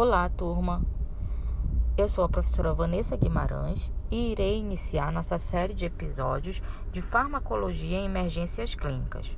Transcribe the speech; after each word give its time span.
Olá, 0.00 0.28
turma. 0.28 0.80
Eu 1.96 2.08
sou 2.08 2.22
a 2.22 2.28
professora 2.28 2.72
Vanessa 2.72 3.16
Guimarães 3.16 3.92
e 4.08 4.30
irei 4.30 4.60
iniciar 4.60 5.10
nossa 5.10 5.38
série 5.38 5.74
de 5.74 5.86
episódios 5.86 6.62
de 6.92 7.02
farmacologia 7.02 7.98
em 7.98 8.04
emergências 8.04 8.76
clínicas. 8.76 9.36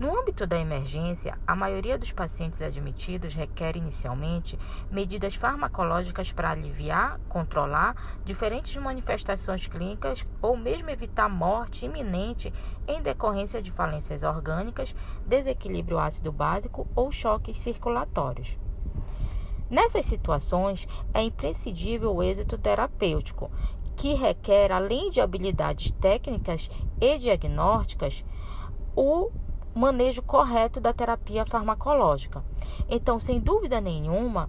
No 0.00 0.18
âmbito 0.18 0.46
da 0.46 0.58
emergência, 0.58 1.38
a 1.46 1.54
maioria 1.54 1.98
dos 1.98 2.10
pacientes 2.10 2.62
admitidos 2.62 3.34
requer 3.34 3.76
inicialmente 3.76 4.58
medidas 4.90 5.34
farmacológicas 5.34 6.32
para 6.32 6.52
aliviar, 6.52 7.20
controlar 7.28 8.22
diferentes 8.24 8.74
manifestações 8.82 9.66
clínicas 9.66 10.24
ou 10.40 10.56
mesmo 10.56 10.88
evitar 10.88 11.28
morte 11.28 11.84
iminente 11.84 12.50
em 12.88 13.02
decorrência 13.02 13.60
de 13.60 13.70
falências 13.70 14.22
orgânicas, 14.22 14.94
desequilíbrio 15.26 15.98
ácido 15.98 16.32
básico 16.32 16.88
ou 16.96 17.12
choques 17.12 17.58
circulatórios. 17.58 18.58
Nessas 19.68 20.06
situações, 20.06 20.86
é 21.12 21.22
imprescindível 21.22 22.14
o 22.14 22.22
êxito 22.22 22.56
terapêutico, 22.56 23.50
que 23.96 24.14
requer, 24.14 24.70
além 24.70 25.10
de 25.10 25.20
habilidades 25.20 25.90
técnicas 25.90 26.68
e 27.00 27.18
diagnósticas, 27.18 28.24
o 28.94 29.30
manejo 29.74 30.22
correto 30.22 30.80
da 30.80 30.92
terapia 30.92 31.44
farmacológica. 31.44 32.44
Então, 32.88 33.18
sem 33.18 33.40
dúvida 33.40 33.80
nenhuma, 33.80 34.48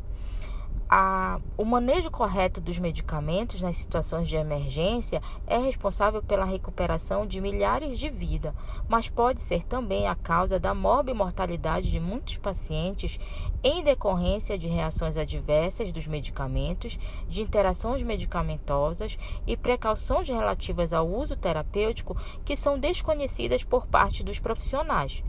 a, 0.90 1.40
o 1.58 1.66
manejo 1.66 2.10
correto 2.10 2.62
dos 2.62 2.80
medicamentos 2.80 3.62
nas 3.62 3.78
situações 3.78 4.28
de 4.28 4.38
emergência 4.38 5.22
é 5.46 5.58
responsável 5.58 6.24
pela 6.24 6.46
recuperação 6.46 7.26
de 7.26 7.42
milhares 7.42 8.00
de 8.00 8.10
vidas, 8.10 8.54
mas 8.88 9.10
pode 9.10 9.42
ser 9.42 9.64
também 9.64 10.08
a 10.08 10.16
causa 10.16 10.58
da 10.58 10.74
morbimortalidade 10.74 11.92
de 11.92 12.00
muitos 12.00 12.38
pacientes 12.38 13.20
em 13.64 13.84
decorrência 13.84 14.58
de 14.58 14.68
reações 14.68 15.18
adversas 15.18 15.92
dos 15.92 16.08
medicamentos, 16.08 16.98
de 17.28 17.42
interações 17.42 18.02
medicamentosas 18.02 19.18
e 19.46 19.58
precauções 19.58 20.30
relativas 20.30 20.94
ao 20.94 21.08
uso 21.08 21.36
terapêutico 21.36 22.16
que 22.46 22.56
são 22.56 22.80
desconhecidas 22.80 23.64
por 23.64 23.88
parte 23.88 24.24
dos 24.24 24.40
profissionais. 24.40 25.24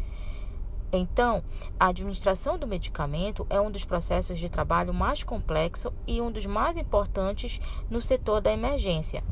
Então, 0.92 1.44
a 1.78 1.89
administração 1.89 2.58
do 2.58 2.67
medicamento 2.67 3.47
é 3.50 3.61
um 3.61 3.70
dos 3.70 3.84
processos 3.84 4.39
de 4.39 4.48
trabalho 4.48 4.94
mais 4.94 5.22
complexo 5.22 5.92
e 6.06 6.20
um 6.20 6.33
dos 6.33 6.47
mais 6.47 6.77
importantes 6.77 7.61
no 7.91 8.00
setor 8.00 8.41
da 8.41 8.53
emergência. 8.53 9.22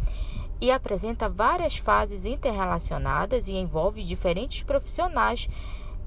E 0.61 0.71
apresenta 0.71 1.29
várias 1.29 1.77
fases 1.79 2.27
interrelacionadas 2.27 3.49
e 3.49 3.55
envolve 3.55 4.03
diferentes 4.03 4.62
profissionais, 4.62 5.49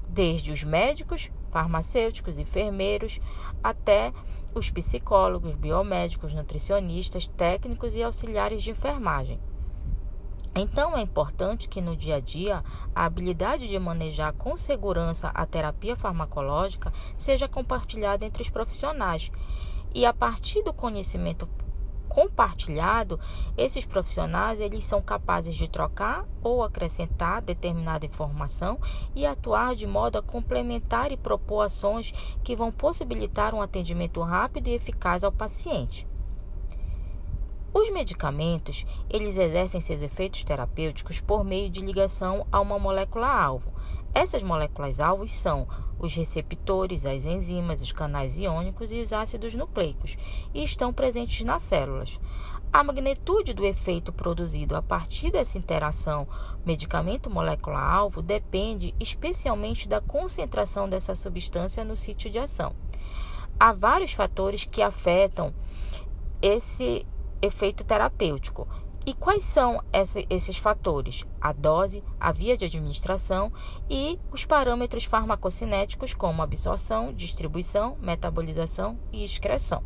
desde 0.08 0.52
os 0.52 0.64
médicos, 0.64 1.30
farmacêuticos, 1.50 2.38
enfermeiros, 2.38 3.20
até 3.62 4.12
os 4.54 4.70
psicólogos, 4.70 5.54
biomédicos, 5.54 6.32
nutricionistas, 6.32 7.28
técnicos 7.28 7.94
e 7.94 8.02
auxiliares 8.02 8.62
de 8.62 8.70
enfermagem. 8.70 9.40
Então 10.54 10.96
é 10.96 11.00
importante 11.00 11.68
que 11.68 11.80
no 11.80 11.96
dia 11.96 12.16
a 12.16 12.20
dia 12.20 12.62
a 12.94 13.04
habilidade 13.04 13.68
de 13.68 13.78
manejar 13.78 14.32
com 14.32 14.56
segurança 14.56 15.28
a 15.28 15.46
terapia 15.46 15.94
farmacológica 15.94 16.92
seja 17.16 17.48
compartilhada 17.48 18.24
entre 18.24 18.42
os 18.42 18.50
profissionais. 18.50 19.30
E 19.94 20.04
a 20.04 20.12
partir 20.12 20.62
do 20.62 20.72
conhecimento 20.72 21.48
compartilhado, 22.08 23.20
esses 23.56 23.86
profissionais 23.86 24.58
eles 24.58 24.84
são 24.84 25.00
capazes 25.00 25.54
de 25.54 25.68
trocar 25.68 26.26
ou 26.42 26.64
acrescentar 26.64 27.40
determinada 27.40 28.04
informação 28.04 28.80
e 29.14 29.24
atuar 29.24 29.76
de 29.76 29.86
modo 29.86 30.18
a 30.18 30.22
complementar 30.22 31.12
e 31.12 31.16
propor 31.16 31.62
ações 31.62 32.12
que 32.42 32.56
vão 32.56 32.72
possibilitar 32.72 33.54
um 33.54 33.62
atendimento 33.62 34.20
rápido 34.20 34.66
e 34.66 34.74
eficaz 34.74 35.22
ao 35.22 35.30
paciente. 35.30 36.09
Os 37.72 37.88
medicamentos, 37.90 38.84
eles 39.08 39.36
exercem 39.36 39.80
seus 39.80 40.02
efeitos 40.02 40.42
terapêuticos 40.42 41.20
por 41.20 41.44
meio 41.44 41.70
de 41.70 41.80
ligação 41.80 42.44
a 42.50 42.60
uma 42.60 42.80
molécula-alvo. 42.80 43.72
Essas 44.12 44.42
moléculas-alvos 44.42 45.32
são 45.32 45.68
os 45.96 46.12
receptores, 46.12 47.06
as 47.06 47.24
enzimas, 47.24 47.80
os 47.80 47.92
canais 47.92 48.38
iônicos 48.38 48.90
e 48.90 49.00
os 49.00 49.12
ácidos 49.12 49.54
nucleicos, 49.54 50.16
e 50.52 50.64
estão 50.64 50.92
presentes 50.92 51.46
nas 51.46 51.62
células. 51.62 52.18
A 52.72 52.82
magnitude 52.82 53.54
do 53.54 53.64
efeito 53.64 54.12
produzido 54.12 54.74
a 54.74 54.82
partir 54.82 55.30
dessa 55.30 55.56
interação 55.56 56.26
medicamento-molécula-alvo 56.66 58.20
depende 58.20 58.94
especialmente 58.98 59.88
da 59.88 60.00
concentração 60.00 60.88
dessa 60.88 61.14
substância 61.14 61.84
no 61.84 61.96
sítio 61.96 62.30
de 62.30 62.38
ação. 62.38 62.72
Há 63.58 63.72
vários 63.72 64.12
fatores 64.12 64.64
que 64.64 64.82
afetam 64.82 65.54
esse 66.42 67.06
efeito 67.42 67.84
terapêutico. 67.84 68.68
E 69.06 69.14
quais 69.14 69.46
são 69.46 69.82
esses 70.28 70.58
fatores? 70.58 71.24
A 71.40 71.52
dose, 71.52 72.04
a 72.20 72.30
via 72.30 72.56
de 72.56 72.66
administração 72.66 73.50
e 73.88 74.20
os 74.30 74.44
parâmetros 74.44 75.04
farmacocinéticos, 75.04 76.12
como 76.12 76.42
absorção, 76.42 77.12
distribuição, 77.12 77.96
metabolização 78.00 78.98
e 79.10 79.24
excreção. 79.24 79.82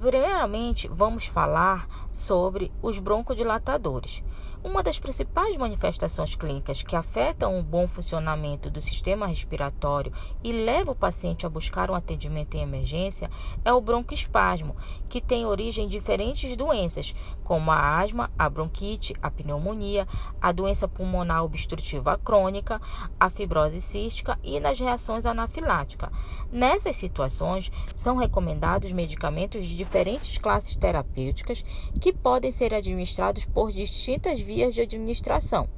Primeiramente, 0.00 0.88
vamos 0.88 1.26
falar 1.26 1.88
sobre 2.10 2.72
os 2.80 2.98
broncodilatadores. 2.98 4.22
Uma 4.64 4.82
das 4.82 4.98
principais 4.98 5.56
manifestações 5.56 6.34
clínicas 6.34 6.82
que 6.82 6.96
afetam 6.96 7.60
o 7.60 7.62
bom 7.62 7.86
funcionamento 7.86 8.68
do 8.68 8.80
sistema 8.80 9.24
respiratório 9.24 10.12
e 10.42 10.50
leva 10.50 10.90
o 10.90 10.96
paciente 10.96 11.46
a 11.46 11.48
buscar 11.48 11.88
um 11.92 11.94
atendimento 11.94 12.56
em 12.56 12.62
emergência 12.62 13.30
é 13.64 13.72
o 13.72 13.80
broncoespasmo, 13.80 14.74
que 15.08 15.20
tem 15.20 15.46
origem 15.46 15.84
em 15.84 15.88
diferentes 15.88 16.56
doenças, 16.56 17.14
como 17.44 17.70
a 17.70 17.98
asma, 17.98 18.32
a 18.36 18.50
bronquite, 18.50 19.14
a 19.22 19.30
pneumonia, 19.30 20.08
a 20.40 20.50
doença 20.50 20.88
pulmonar 20.88 21.44
obstrutiva 21.44 22.18
crônica, 22.18 22.80
a 23.18 23.30
fibrose 23.30 23.80
cística 23.80 24.36
e 24.42 24.58
nas 24.58 24.80
reações 24.80 25.24
anafiláticas. 25.24 26.10
Nessas 26.50 26.96
situações, 26.96 27.70
são 27.94 28.16
recomendados 28.16 28.92
medicamentos 28.92 29.64
de 29.64 29.76
diferentes 29.76 30.36
classes 30.36 30.74
terapêuticas 30.74 31.64
que 32.00 32.12
podem 32.12 32.50
ser 32.50 32.74
administrados 32.74 33.44
por 33.44 33.70
distintas 33.70 34.47
vias 34.48 34.74
de 34.74 34.80
administração, 34.80 35.68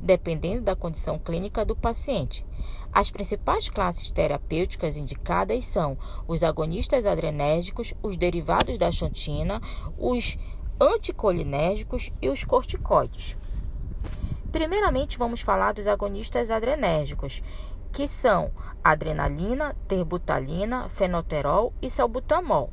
dependendo 0.00 0.62
da 0.62 0.74
condição 0.74 1.16
clínica 1.16 1.64
do 1.64 1.76
paciente. 1.76 2.44
As 2.92 3.08
principais 3.08 3.68
classes 3.68 4.10
terapêuticas 4.10 4.96
indicadas 4.96 5.64
são 5.64 5.96
os 6.26 6.42
agonistas 6.42 7.06
adrenérgicos, 7.06 7.94
os 8.02 8.16
derivados 8.16 8.78
da 8.78 8.90
xantina, 8.90 9.60
os 9.96 10.36
anticolinérgicos 10.80 12.10
e 12.20 12.28
os 12.28 12.42
corticoides. 12.42 13.36
Primeiramente, 14.50 15.16
vamos 15.16 15.40
falar 15.40 15.72
dos 15.72 15.86
agonistas 15.86 16.50
adrenérgicos, 16.50 17.40
que 17.92 18.08
são 18.08 18.50
adrenalina, 18.82 19.76
terbutalina, 19.86 20.88
fenoterol 20.88 21.72
e 21.80 21.88
salbutamol. 21.88 22.72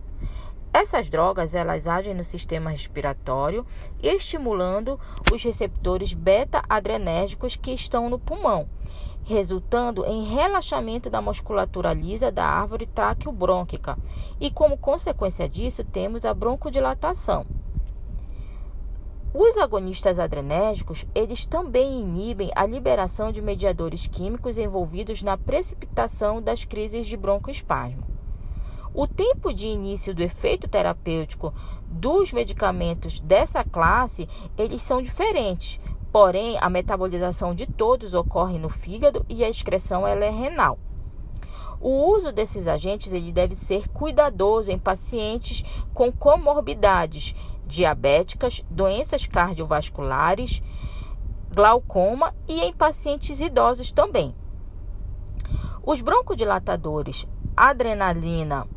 Essas 0.74 1.08
drogas 1.08 1.54
elas 1.54 1.88
agem 1.88 2.16
no 2.16 2.24
sistema 2.24 2.72
respiratório, 2.72 3.64
estimulando 4.02 5.00
os 5.32 5.44
receptores 5.44 6.14
beta-adrenérgicos 6.14 7.56
que 7.56 7.72
estão 7.72 8.10
no 8.10 8.18
pulmão, 8.18 8.68
resultando 9.24 10.04
em 10.04 10.24
relaxamento 10.24 11.12
da 11.12 11.22
musculatura 11.22 11.94
lisa 11.94 12.32
da 12.32 12.44
árvore 12.44 12.88
traqueobrônquica. 12.88 13.96
E 14.42 14.50
como 14.50 14.76
consequência 14.76 15.48
disso, 15.48 15.84
temos 15.84 16.26
a 16.26 16.34
broncodilatação. 16.34 17.46
Os 19.32 19.58
agonistas 19.58 20.18
adrenérgicos, 20.18 21.06
eles 21.14 21.46
também 21.46 22.02
inibem 22.02 22.52
a 22.56 22.66
liberação 22.66 23.32
de 23.32 23.44
mediadores 23.44 24.08
químicos 24.08 24.58
envolvidos 24.58 25.22
na 25.22 25.38
precipitação 25.38 26.42
das 26.42 26.66
crises 26.66 27.06
de 27.06 27.16
broncoespasmo. 27.16 28.13
O 28.96 29.08
tempo 29.08 29.52
de 29.52 29.68
início 29.68 30.14
do 30.14 30.22
efeito 30.22 30.68
terapêutico 30.68 31.52
dos 31.88 32.32
medicamentos 32.32 33.20
dessa 33.20 33.64
classe, 33.64 34.30
eles 34.56 34.84
são 34.84 35.02
diferentes. 35.02 35.80
Porém, 36.12 36.60
a 36.62 36.70
metabolização 36.70 37.56
de 37.56 37.66
todos 37.66 38.14
ocorre 38.14 38.60
no 38.60 38.70
fígado 38.70 39.26
e 39.28 39.44
a 39.44 39.50
excreção 39.50 40.06
ela 40.06 40.24
é 40.24 40.30
renal. 40.30 40.78
O 41.82 42.08
uso 42.12 42.32
desses 42.32 42.68
agentes 42.68 43.12
ele 43.12 43.32
deve 43.32 43.56
ser 43.56 43.90
cuidadoso 43.90 44.72
em 44.72 44.78
pacientes 44.78 45.64
com 45.92 46.12
comorbidades 46.12 47.34
diabéticas, 47.66 48.64
doenças 48.70 49.26
cardiovasculares, 49.26 50.62
glaucoma 51.52 52.34
e 52.48 52.62
em 52.62 52.72
pacientes 52.72 53.42
idosos 53.42 53.92
também. 53.92 54.36
Os 55.84 56.00
broncodilatadores, 56.00 57.28
adrenalina, 57.58 58.68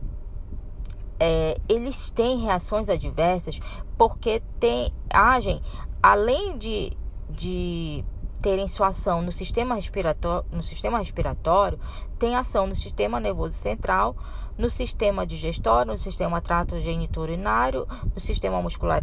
é, 1.18 1.58
eles 1.68 2.10
têm 2.10 2.38
reações 2.38 2.88
adversas 2.88 3.60
porque 3.96 4.42
tem, 4.60 4.92
agem, 5.10 5.60
além 6.02 6.58
de, 6.58 6.92
de 7.30 8.04
terem 8.40 8.68
sua 8.68 8.88
ação 8.88 9.22
no 9.22 9.32
sistema 9.32 9.74
respiratório, 9.74 10.46
no 10.52 10.62
sistema 10.62 10.98
respiratório, 10.98 11.80
tem 12.18 12.36
ação 12.36 12.66
no 12.66 12.74
sistema 12.74 13.18
nervoso 13.18 13.54
central, 13.54 14.16
no 14.56 14.70
sistema 14.70 15.26
digestório, 15.26 15.92
no 15.92 15.98
sistema 15.98 16.40
trato 16.40 16.78
geniturinário, 16.78 17.86
no 18.14 18.20
sistema 18.20 18.60
muscular 18.62 19.02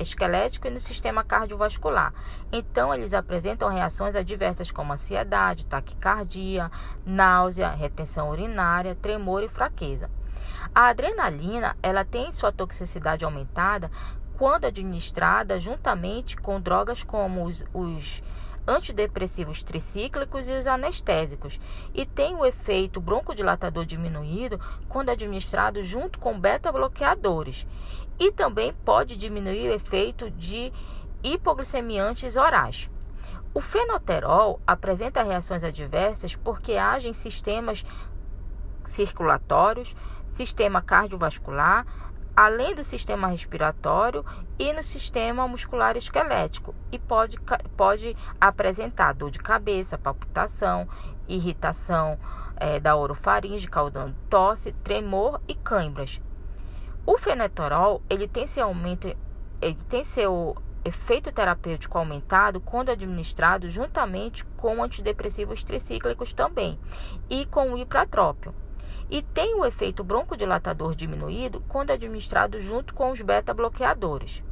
esquelético 0.00 0.66
e 0.66 0.70
no 0.70 0.80
sistema 0.80 1.22
cardiovascular. 1.22 2.12
Então, 2.52 2.94
eles 2.94 3.12
apresentam 3.12 3.68
reações 3.68 4.14
adversas 4.14 4.70
como 4.70 4.92
ansiedade, 4.92 5.66
taquicardia, 5.66 6.70
náusea, 7.04 7.70
retenção 7.70 8.30
urinária, 8.30 8.94
tremor 8.94 9.42
e 9.42 9.48
fraqueza. 9.48 10.10
A 10.74 10.88
adrenalina, 10.88 11.76
ela 11.82 12.04
tem 12.04 12.32
sua 12.32 12.52
toxicidade 12.52 13.24
aumentada 13.24 13.90
quando 14.36 14.64
administrada 14.64 15.60
juntamente 15.60 16.36
com 16.36 16.60
drogas 16.60 17.02
como 17.02 17.44
os, 17.44 17.64
os 17.72 18.22
antidepressivos 18.66 19.62
tricíclicos 19.62 20.48
e 20.48 20.52
os 20.52 20.66
anestésicos, 20.66 21.60
e 21.92 22.04
tem 22.06 22.34
o 22.34 22.44
efeito 22.44 23.00
broncodilatador 23.00 23.84
diminuído 23.84 24.58
quando 24.88 25.10
administrado 25.10 25.82
junto 25.82 26.18
com 26.18 26.38
beta-bloqueadores, 26.38 27.66
e 28.18 28.32
também 28.32 28.72
pode 28.84 29.16
diminuir 29.16 29.68
o 29.68 29.74
efeito 29.74 30.30
de 30.30 30.72
hipoglicemiantes 31.22 32.36
orais. 32.36 32.90
O 33.52 33.60
fenoterol 33.60 34.60
apresenta 34.66 35.22
reações 35.22 35.62
adversas 35.62 36.34
porque 36.34 36.72
age 36.72 37.08
em 37.08 37.12
sistemas 37.12 37.84
circulatórios, 38.84 39.94
sistema 40.34 40.82
cardiovascular, 40.82 41.86
além 42.36 42.74
do 42.74 42.82
sistema 42.82 43.28
respiratório 43.28 44.24
e 44.58 44.72
no 44.72 44.82
sistema 44.82 45.46
muscular 45.46 45.96
esquelético 45.96 46.74
e 46.90 46.98
pode, 46.98 47.38
pode 47.76 48.16
apresentar 48.40 49.12
dor 49.12 49.30
de 49.30 49.38
cabeça, 49.38 49.96
palpitação, 49.96 50.88
irritação 51.28 52.18
é, 52.56 52.80
da 52.80 52.96
orofaringe, 52.96 53.68
causando 53.68 54.14
tosse, 54.28 54.72
tremor 54.72 55.40
e 55.46 55.54
câimbras. 55.54 56.20
O 57.06 57.16
fenetorol 57.16 58.02
ele 58.10 58.26
tem 58.26 58.46
seu 58.46 58.66
aumento, 58.66 59.14
ele 59.60 59.84
tem 59.88 60.02
seu 60.02 60.56
efeito 60.84 61.32
terapêutico 61.32 61.96
aumentado 61.96 62.60
quando 62.60 62.90
administrado 62.90 63.70
juntamente 63.70 64.44
com 64.56 64.82
antidepressivos 64.82 65.64
tricíclicos 65.64 66.32
também 66.32 66.78
e 67.30 67.46
com 67.46 67.72
o 67.72 67.78
ipratrópio 67.78 68.54
e 69.14 69.22
tem 69.22 69.54
o 69.54 69.64
efeito 69.64 70.02
broncodilatador 70.02 70.92
diminuído 70.92 71.62
quando 71.68 71.92
administrado 71.92 72.58
junto 72.58 72.92
com 72.92 73.12
os 73.12 73.22
beta-bloqueadores. 73.22 74.42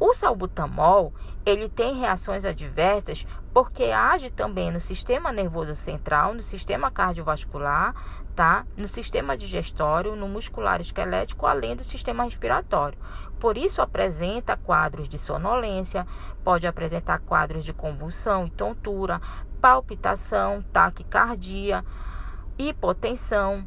O 0.00 0.14
salbutamol, 0.14 1.12
ele 1.44 1.68
tem 1.68 1.94
reações 1.94 2.46
adversas 2.46 3.26
porque 3.52 3.84
age 3.84 4.30
também 4.30 4.70
no 4.70 4.80
sistema 4.80 5.30
nervoso 5.30 5.74
central, 5.74 6.32
no 6.32 6.42
sistema 6.42 6.90
cardiovascular, 6.90 7.94
tá? 8.34 8.64
No 8.74 8.88
sistema 8.88 9.36
digestório, 9.36 10.16
no 10.16 10.28
muscular 10.28 10.80
esquelético, 10.80 11.44
além 11.44 11.76
do 11.76 11.84
sistema 11.84 12.24
respiratório. 12.24 12.98
Por 13.38 13.58
isso 13.58 13.82
apresenta 13.82 14.56
quadros 14.56 15.10
de 15.10 15.18
sonolência, 15.18 16.06
pode 16.42 16.66
apresentar 16.66 17.18
quadros 17.18 17.66
de 17.66 17.74
convulsão 17.74 18.46
e 18.46 18.50
tontura, 18.50 19.20
palpitação, 19.60 20.64
taquicardia, 20.72 21.84
hipotensão, 22.58 23.66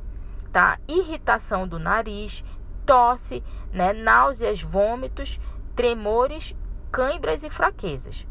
tá? 0.51 0.79
Irritação 0.87 1.67
do 1.67 1.79
nariz, 1.79 2.43
tosse, 2.85 3.43
né? 3.71 3.93
náuseas, 3.93 4.61
vômitos, 4.61 5.39
tremores, 5.75 6.55
cãibras 6.91 7.43
e 7.43 7.49
fraquezas. 7.49 8.27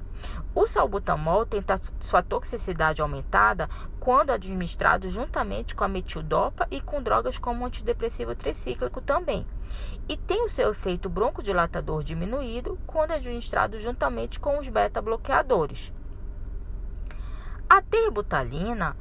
O 0.54 0.66
salbutamol 0.66 1.46
tem 1.46 1.60
sua 2.00 2.22
toxicidade 2.22 3.00
aumentada 3.00 3.68
quando 4.00 4.30
administrado 4.30 5.08
juntamente 5.08 5.74
com 5.74 5.84
a 5.84 5.88
metildopa 5.88 6.66
e 6.70 6.80
com 6.80 7.02
drogas 7.02 7.38
como 7.38 7.64
antidepressivo 7.64 8.34
tricíclico 8.34 9.00
também. 9.00 9.46
E 10.08 10.16
tem 10.16 10.44
o 10.44 10.48
seu 10.48 10.72
efeito 10.72 11.08
broncodilatador 11.08 12.02
diminuído 12.02 12.78
quando 12.86 13.12
administrado 13.12 13.78
juntamente 13.78 14.40
com 14.40 14.58
os 14.58 14.68
beta-bloqueadores. 14.68 15.92
A 17.68 17.80
terbutalina 17.80 18.96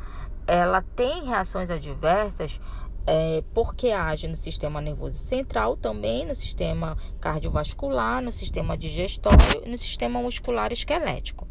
ela 0.50 0.82
tem 0.82 1.26
reações 1.26 1.70
adversas 1.70 2.60
é, 3.06 3.44
porque 3.54 3.90
age 3.90 4.28
no 4.28 4.36
sistema 4.36 4.82
nervoso 4.82 5.18
central, 5.18 5.78
também 5.78 6.26
no 6.26 6.36
sistema 6.36 6.98
cardiovascular, 7.20 8.22
no 8.22 8.32
sistema 8.32 8.78
digestório 8.78 9.64
e 9.66 9.70
no 9.70 9.78
sistema 9.78 10.22
muscular 10.22 10.72
esquelético. 10.74 11.48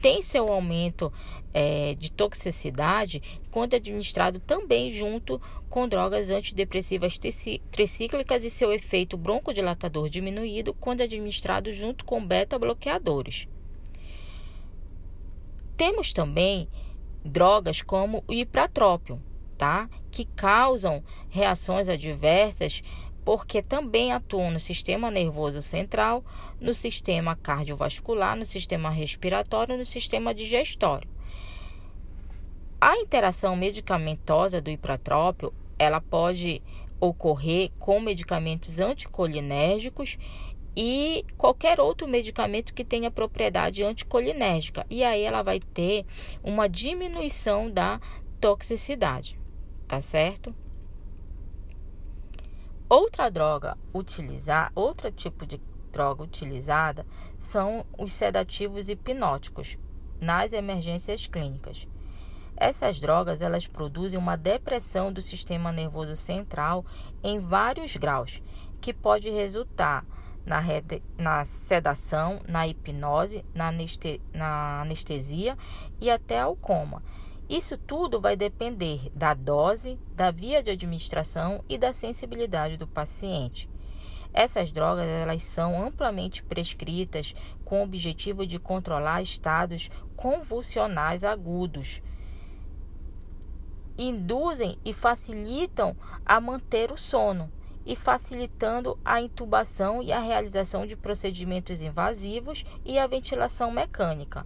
Tem 0.00 0.22
seu 0.22 0.48
aumento 0.48 1.12
é, 1.52 1.94
de 1.94 2.12
toxicidade 2.12 3.22
quando 3.50 3.74
administrado 3.74 4.38
também 4.38 4.90
junto 4.90 5.40
com 5.68 5.88
drogas 5.88 6.30
antidepressivas 6.30 7.18
tricíclicas 7.18 8.44
e 8.44 8.50
seu 8.50 8.72
efeito 8.72 9.16
broncodilatador 9.16 10.08
diminuído 10.08 10.72
quando 10.74 11.02
administrado 11.02 11.72
junto 11.72 12.04
com 12.04 12.24
beta-bloqueadores. 12.24 13.48
Temos 15.76 16.12
também 16.12 16.68
drogas 17.26 17.82
como 17.82 18.22
o 18.26 18.32
ipratrópio, 18.32 19.20
tá? 19.58 19.88
Que 20.10 20.24
causam 20.24 21.02
reações 21.28 21.88
adversas 21.88 22.82
porque 23.24 23.60
também 23.60 24.12
atuam 24.12 24.52
no 24.52 24.60
sistema 24.60 25.10
nervoso 25.10 25.60
central, 25.60 26.24
no 26.60 26.72
sistema 26.72 27.34
cardiovascular, 27.34 28.36
no 28.36 28.44
sistema 28.44 28.88
respiratório, 28.88 29.76
no 29.76 29.84
sistema 29.84 30.32
digestório. 30.32 31.08
A 32.80 32.96
interação 32.98 33.56
medicamentosa 33.56 34.60
do 34.60 34.70
ipratrópio, 34.70 35.52
ela 35.76 36.00
pode 36.00 36.62
ocorrer 37.00 37.72
com 37.78 37.98
medicamentos 37.98 38.78
anticolinérgicos 38.78 40.16
e 40.76 41.24
qualquer 41.38 41.80
outro 41.80 42.06
medicamento 42.06 42.74
que 42.74 42.84
tenha 42.84 43.10
propriedade 43.10 43.82
anticolinérgica. 43.82 44.84
E 44.90 45.02
aí 45.02 45.22
ela 45.22 45.42
vai 45.42 45.58
ter 45.58 46.04
uma 46.44 46.68
diminuição 46.68 47.70
da 47.70 47.98
toxicidade, 48.38 49.40
tá 49.88 50.02
certo? 50.02 50.54
Outra 52.88 53.30
droga 53.30 53.76
utilizar, 53.92 54.70
outro 54.74 55.10
tipo 55.10 55.46
de 55.46 55.60
droga 55.90 56.22
utilizada 56.22 57.06
são 57.38 57.86
os 57.96 58.12
sedativos 58.12 58.90
hipnóticos 58.90 59.78
nas 60.20 60.52
emergências 60.52 61.26
clínicas. 61.26 61.88
Essas 62.56 63.00
drogas 63.00 63.42
elas 63.42 63.66
produzem 63.66 64.18
uma 64.18 64.36
depressão 64.36 65.12
do 65.12 65.20
sistema 65.20 65.72
nervoso 65.72 66.16
central 66.16 66.84
em 67.22 67.38
vários 67.38 67.96
graus, 67.96 68.42
que 68.80 68.94
pode 68.94 69.28
resultar 69.30 70.06
na, 70.46 70.60
rede, 70.60 71.02
na 71.18 71.44
sedação, 71.44 72.40
na 72.48 72.66
hipnose, 72.66 73.44
na, 73.52 73.68
aneste, 73.68 74.20
na 74.32 74.80
anestesia 74.80 75.58
e 76.00 76.08
até 76.08 76.40
ao 76.40 76.54
coma. 76.54 77.02
Isso 77.48 77.76
tudo 77.76 78.20
vai 78.20 78.36
depender 78.36 79.10
da 79.14 79.34
dose, 79.34 79.98
da 80.14 80.30
via 80.30 80.62
de 80.62 80.70
administração 80.70 81.64
e 81.68 81.76
da 81.76 81.92
sensibilidade 81.92 82.76
do 82.76 82.86
paciente. 82.86 83.68
Essas 84.32 84.70
drogas 84.70 85.06
elas 85.06 85.42
são 85.44 85.82
amplamente 85.82 86.42
prescritas 86.42 87.34
com 87.64 87.80
o 87.80 87.84
objetivo 87.84 88.46
de 88.46 88.58
controlar 88.58 89.22
estados 89.22 89.90
convulsionais 90.14 91.24
agudos. 91.24 92.02
Induzem 93.96 94.78
e 94.84 94.92
facilitam 94.92 95.96
a 96.24 96.38
manter 96.40 96.92
o 96.92 96.98
sono, 96.98 97.50
e 97.86 97.94
facilitando 97.94 98.98
a 99.04 99.20
intubação 99.20 100.02
e 100.02 100.12
a 100.12 100.18
realização 100.18 100.84
de 100.84 100.96
procedimentos 100.96 101.80
invasivos 101.80 102.64
e 102.84 102.98
a 102.98 103.06
ventilação 103.06 103.70
mecânica. 103.70 104.44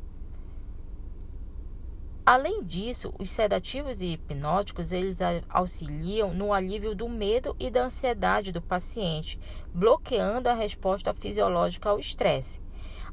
Além 2.25 2.62
disso, 2.62 3.12
os 3.18 3.30
sedativos 3.30 4.02
e 4.02 4.12
hipnóticos 4.12 4.92
eles 4.92 5.18
auxiliam 5.49 6.32
no 6.32 6.52
alívio 6.52 6.94
do 6.94 7.09
medo 7.09 7.56
e 7.59 7.70
da 7.70 7.85
ansiedade 7.85 8.52
do 8.52 8.62
paciente, 8.62 9.40
bloqueando 9.75 10.49
a 10.49 10.54
resposta 10.54 11.12
fisiológica 11.14 11.88
ao 11.88 11.99
estresse. 11.99 12.61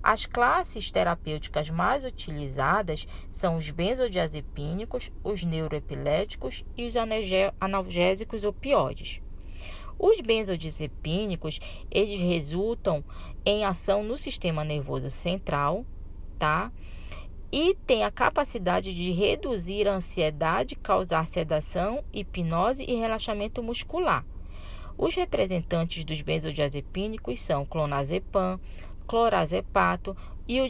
As 0.04 0.28
classes 0.28 0.92
terapêuticas 0.92 1.70
mais 1.70 2.06
utilizadas 2.06 3.08
são 3.32 3.58
os 3.58 3.72
benzodiazepínicos, 3.72 5.12
os 5.24 5.44
neuroepiléticos 5.44 6.64
e 6.78 6.86
os 6.86 6.96
analgésicos 7.60 8.44
opioides. 8.44 9.22
Os 10.00 10.22
benzodiazepínicos, 10.22 11.60
eles 11.90 12.20
resultam 12.20 13.04
em 13.46 13.66
ação 13.66 14.04
no 14.04 14.18
sistema 14.18 14.64
nervoso 14.64 15.10
central, 15.10 15.86
tá? 16.38 16.72
E 17.52 17.76
tem 17.86 18.04
a 18.04 18.12
capacidade 18.12 18.94
de 18.94 19.12
reduzir 19.12 19.88
a 19.88 19.96
ansiedade, 19.96 20.76
causar 20.76 21.26
sedação, 21.26 22.04
hipnose 22.14 22.84
e 22.84 22.96
relaxamento 22.96 23.64
muscular. 23.64 24.26
Os 24.98 25.16
representantes 25.16 26.04
dos 26.04 26.22
benzodiazepínicos 26.22 27.40
são 27.40 27.66
clonazepam, 27.66 28.60
clorazepam 29.08 30.16
e 30.48 30.60
o 30.60 30.68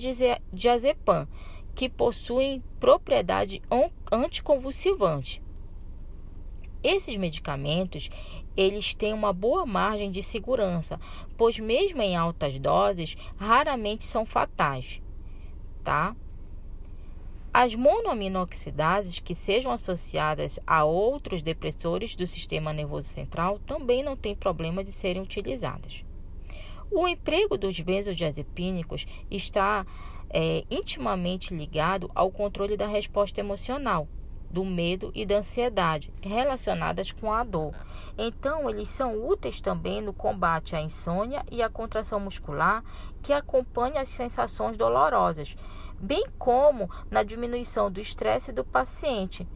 diazepam, 0.53 1.27
que 1.73 1.87
possuem 1.89 2.61
propriedade 2.79 3.61
anticonvulsivante. 4.11 5.41
Esses 6.83 7.17
medicamentos, 7.17 8.09
eles 8.57 8.95
têm 8.95 9.13
uma 9.13 9.31
boa 9.31 9.65
margem 9.65 10.11
de 10.11 10.23
segurança, 10.23 10.99
pois 11.37 11.59
mesmo 11.59 12.01
em 12.01 12.17
altas 12.17 12.57
doses, 12.57 13.15
raramente 13.37 14.03
são 14.03 14.25
fatais, 14.25 14.99
tá? 15.83 16.15
As 17.53 17.73
monoaminoxidases 17.73 19.19
que 19.19 19.33
sejam 19.33 19.71
associadas 19.71 20.59
a 20.67 20.83
outros 20.83 21.41
depressores 21.41 22.15
do 22.15 22.27
sistema 22.27 22.73
nervoso 22.73 23.07
central 23.07 23.59
também 23.59 24.03
não 24.03 24.15
têm 24.15 24.35
problema 24.35 24.83
de 24.83 24.91
serem 24.91 25.21
utilizadas. 25.21 26.03
O 26.91 27.07
emprego 27.07 27.57
dos 27.57 27.79
benzodiazepínicos 27.79 29.05
está 29.29 29.85
é, 30.29 30.63
intimamente 30.69 31.53
ligado 31.53 32.09
ao 32.13 32.31
controle 32.31 32.77
da 32.77 32.87
resposta 32.87 33.39
emocional, 33.39 34.07
do 34.49 34.63
medo 34.63 35.11
e 35.13 35.25
da 35.25 35.37
ansiedade 35.37 36.11
relacionadas 36.21 37.11
com 37.11 37.31
a 37.31 37.43
dor. 37.43 37.73
Então, 38.17 38.69
eles 38.69 38.89
são 38.89 39.27
úteis 39.27 39.61
também 39.61 40.01
no 40.01 40.13
combate 40.13 40.75
à 40.75 40.81
insônia 40.81 41.43
e 41.51 41.61
à 41.61 41.69
contração 41.69 42.19
muscular 42.19 42.83
que 43.21 43.33
acompanha 43.33 44.01
as 44.01 44.09
sensações 44.09 44.77
dolorosas, 44.77 45.55
bem 45.99 46.23
como 46.37 46.89
na 47.11 47.23
diminuição 47.23 47.91
do 47.91 47.99
estresse 47.99 48.51
do 48.51 48.63
paciente, 48.63 49.47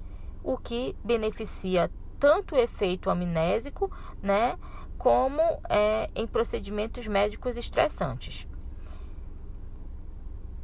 o 0.43 0.57
que 0.57 0.95
beneficia 1.03 1.89
tanto 2.19 2.55
o 2.55 2.57
efeito 2.57 3.09
amnésico, 3.09 3.91
né, 4.21 4.57
como 4.97 5.41
é, 5.67 6.09
em 6.15 6.27
procedimentos 6.27 7.07
médicos 7.07 7.57
estressantes. 7.57 8.47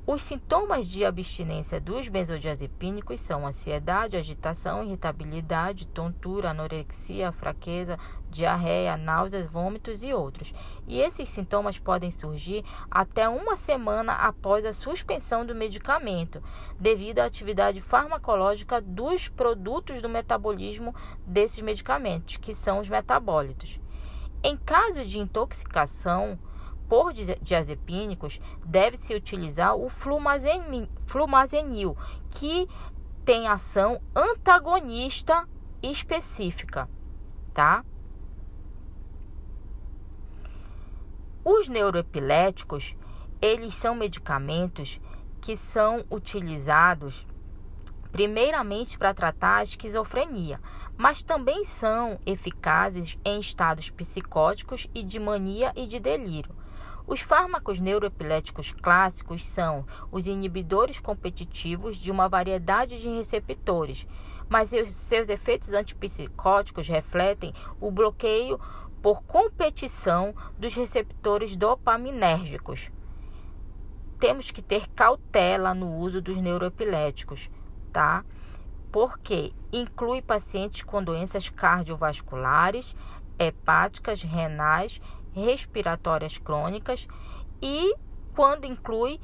Os 0.10 0.24
sintomas 0.24 0.88
de 0.88 1.04
abstinência 1.04 1.82
dos 1.82 2.08
benzodiazepínicos 2.08 3.20
são 3.20 3.46
ansiedade, 3.46 4.16
agitação, 4.16 4.82
irritabilidade, 4.82 5.86
tontura, 5.86 6.52
anorexia, 6.52 7.30
fraqueza, 7.34 8.00
diarreia, 8.30 8.96
náuseas, 8.96 9.48
vômitos 9.48 10.04
e 10.04 10.14
outros. 10.14 10.54
E 10.88 11.02
esses 11.02 11.28
sintomas 11.28 11.78
podem 11.78 12.10
surgir 12.10 12.64
até 12.90 13.28
uma 13.28 13.58
semana 13.58 14.14
após 14.14 14.64
a 14.64 14.72
suspensão 14.72 15.46
do 15.46 15.54
medicamento, 15.54 16.42
devido 16.80 17.20
à 17.20 17.26
atividade 17.26 17.82
farmacológica 17.82 18.80
dos 18.80 19.28
produtos 19.28 20.02
do 20.02 20.08
metabolismo 20.08 20.96
desses 21.26 21.60
medicamentos, 21.60 22.38
que 22.38 22.54
são 22.54 22.80
os 22.80 22.88
metabólitos. 22.88 23.78
Em 24.42 24.56
caso 24.56 25.04
de 25.04 25.20
intoxicação, 25.20 26.40
por 26.88 27.14
diazepínicos, 27.14 28.40
deve-se 28.66 29.14
utilizar 29.14 29.76
o 29.76 29.90
flumazenil, 29.90 31.98
que 32.30 32.68
tem 33.24 33.48
ação 33.48 34.02
antagonista 34.16 35.48
específica, 35.84 36.90
tá? 37.54 37.84
Os 41.44 41.68
neuroepiléticos, 41.68 42.96
eles 43.42 43.76
são 43.76 43.96
medicamentos 43.96 45.00
que 45.40 45.56
são 45.56 46.04
utilizados 46.10 47.28
primeiramente 48.12 48.98
para 48.98 49.14
tratar 49.14 49.58
a 49.58 49.64
esquizofrenia, 49.64 50.60
mas 50.98 51.22
também 51.22 51.64
são 51.64 52.20
eficazes 52.26 53.18
em 53.24 53.40
estados 53.40 53.92
psicóticos 53.92 54.88
e 54.96 55.04
de 55.04 55.20
mania 55.20 55.72
e 55.76 55.86
de 55.86 56.00
delírio. 56.00 56.57
Os 57.08 57.22
fármacos 57.22 57.80
neuroepiléticos 57.80 58.74
clássicos 58.74 59.46
são 59.46 59.86
os 60.12 60.28
inibidores 60.28 61.00
competitivos 61.00 61.98
de 61.98 62.12
uma 62.12 62.28
variedade 62.28 63.00
de 63.00 63.08
receptores, 63.08 64.06
mas 64.50 64.72
seus 64.88 65.30
efeitos 65.30 65.72
antipsicóticos 65.72 66.90
refletem 66.90 67.54
o 67.80 67.90
bloqueio 67.90 68.60
por 69.02 69.24
competição 69.24 70.36
dos 70.58 70.76
receptores 70.76 71.56
dopaminérgicos. 71.56 72.92
Temos 74.20 74.52
que 74.52 74.62
ter 74.62 74.90
cautela 74.90 75.74
no 75.74 75.96
uso 75.96 76.22
dos 76.22 76.36
neuroepiléticos, 76.36 77.50
tá? 77.94 78.26
Porque 78.92 79.54
inclui 79.72 80.22
pacientes 80.22 80.82
com 80.82 81.02
doenças 81.02 81.48
cardiovasculares, 81.48 82.94
hepáticas, 83.40 84.24
renais 84.24 85.00
respiratórias 85.34 86.38
crônicas 86.38 87.08
e 87.62 87.96
quando 88.36 88.66
inclui 88.66 89.20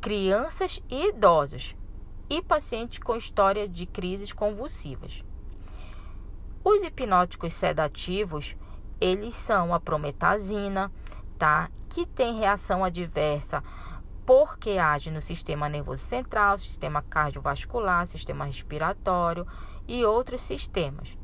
crianças 0.00 0.80
e 0.88 1.08
idosos 1.08 1.76
e 2.30 2.42
pacientes 2.42 2.98
com 2.98 3.16
história 3.16 3.68
de 3.68 3.86
crises 3.86 4.32
convulsivas. 4.32 5.24
Os 6.64 6.82
hipnóticos 6.82 7.54
sedativos, 7.54 8.56
eles 9.00 9.34
são 9.34 9.72
a 9.72 9.80
prometazina, 9.80 10.92
tá? 11.38 11.70
Que 11.88 12.04
tem 12.04 12.38
reação 12.38 12.84
adversa 12.84 13.62
porque 14.26 14.72
age 14.72 15.10
no 15.10 15.22
sistema 15.22 15.70
nervoso 15.70 16.02
central, 16.02 16.58
sistema 16.58 17.00
cardiovascular, 17.00 18.04
sistema 18.04 18.44
respiratório 18.44 19.46
e 19.86 20.04
outros 20.04 20.42
sistemas. 20.42 21.16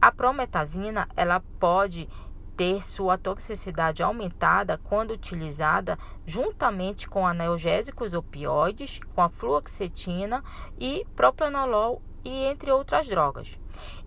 A 0.00 0.10
prometazina, 0.10 1.06
ela 1.14 1.38
pode 1.60 2.08
ter 2.56 2.82
sua 2.82 3.16
toxicidade 3.18 4.02
aumentada 4.02 4.78
quando 4.78 5.12
utilizada 5.12 5.98
juntamente 6.26 7.08
com 7.08 7.26
analgésicos 7.26 8.14
opioides, 8.14 9.00
com 9.14 9.22
a 9.22 9.28
fluoxetina 9.28 10.42
e 10.78 11.06
propranolol 11.16 12.02
e 12.24 12.44
entre 12.44 12.70
outras 12.70 13.08
drogas. 13.08 13.58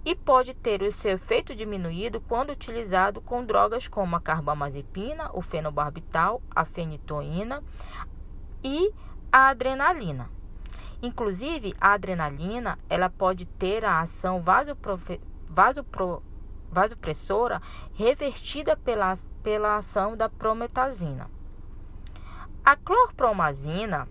E 0.06 0.16
pode 0.16 0.54
ter 0.54 0.82
o 0.82 0.92
seu 0.92 1.12
efeito 1.12 1.56
diminuído 1.56 2.22
quando 2.22 2.52
utilizado 2.52 3.20
com 3.20 3.44
drogas 3.44 3.88
como 3.88 4.16
a 4.16 4.22
carbamazepina, 4.22 5.30
o 5.34 5.42
fenobarbital, 5.42 6.42
a 6.56 6.64
fenitoína 6.64 7.64
e 8.64 8.94
a 9.32 9.50
adrenalina. 9.50 10.30
Inclusive, 11.02 11.74
a 11.80 11.94
adrenalina 11.94 12.80
ela 12.90 13.10
pode 13.10 13.46
ter 13.46 13.84
a 13.84 14.00
ação 14.00 14.42
vasoprofe, 14.42 15.20
vasopro, 15.50 16.24
vasopressora 16.72 17.62
revertida 17.94 18.76
pela, 18.76 19.14
pela 19.42 19.78
ação 19.78 20.16
da 20.16 20.30
prometazina. 20.30 21.30
A 22.64 22.76
clorpromazina 22.76 24.08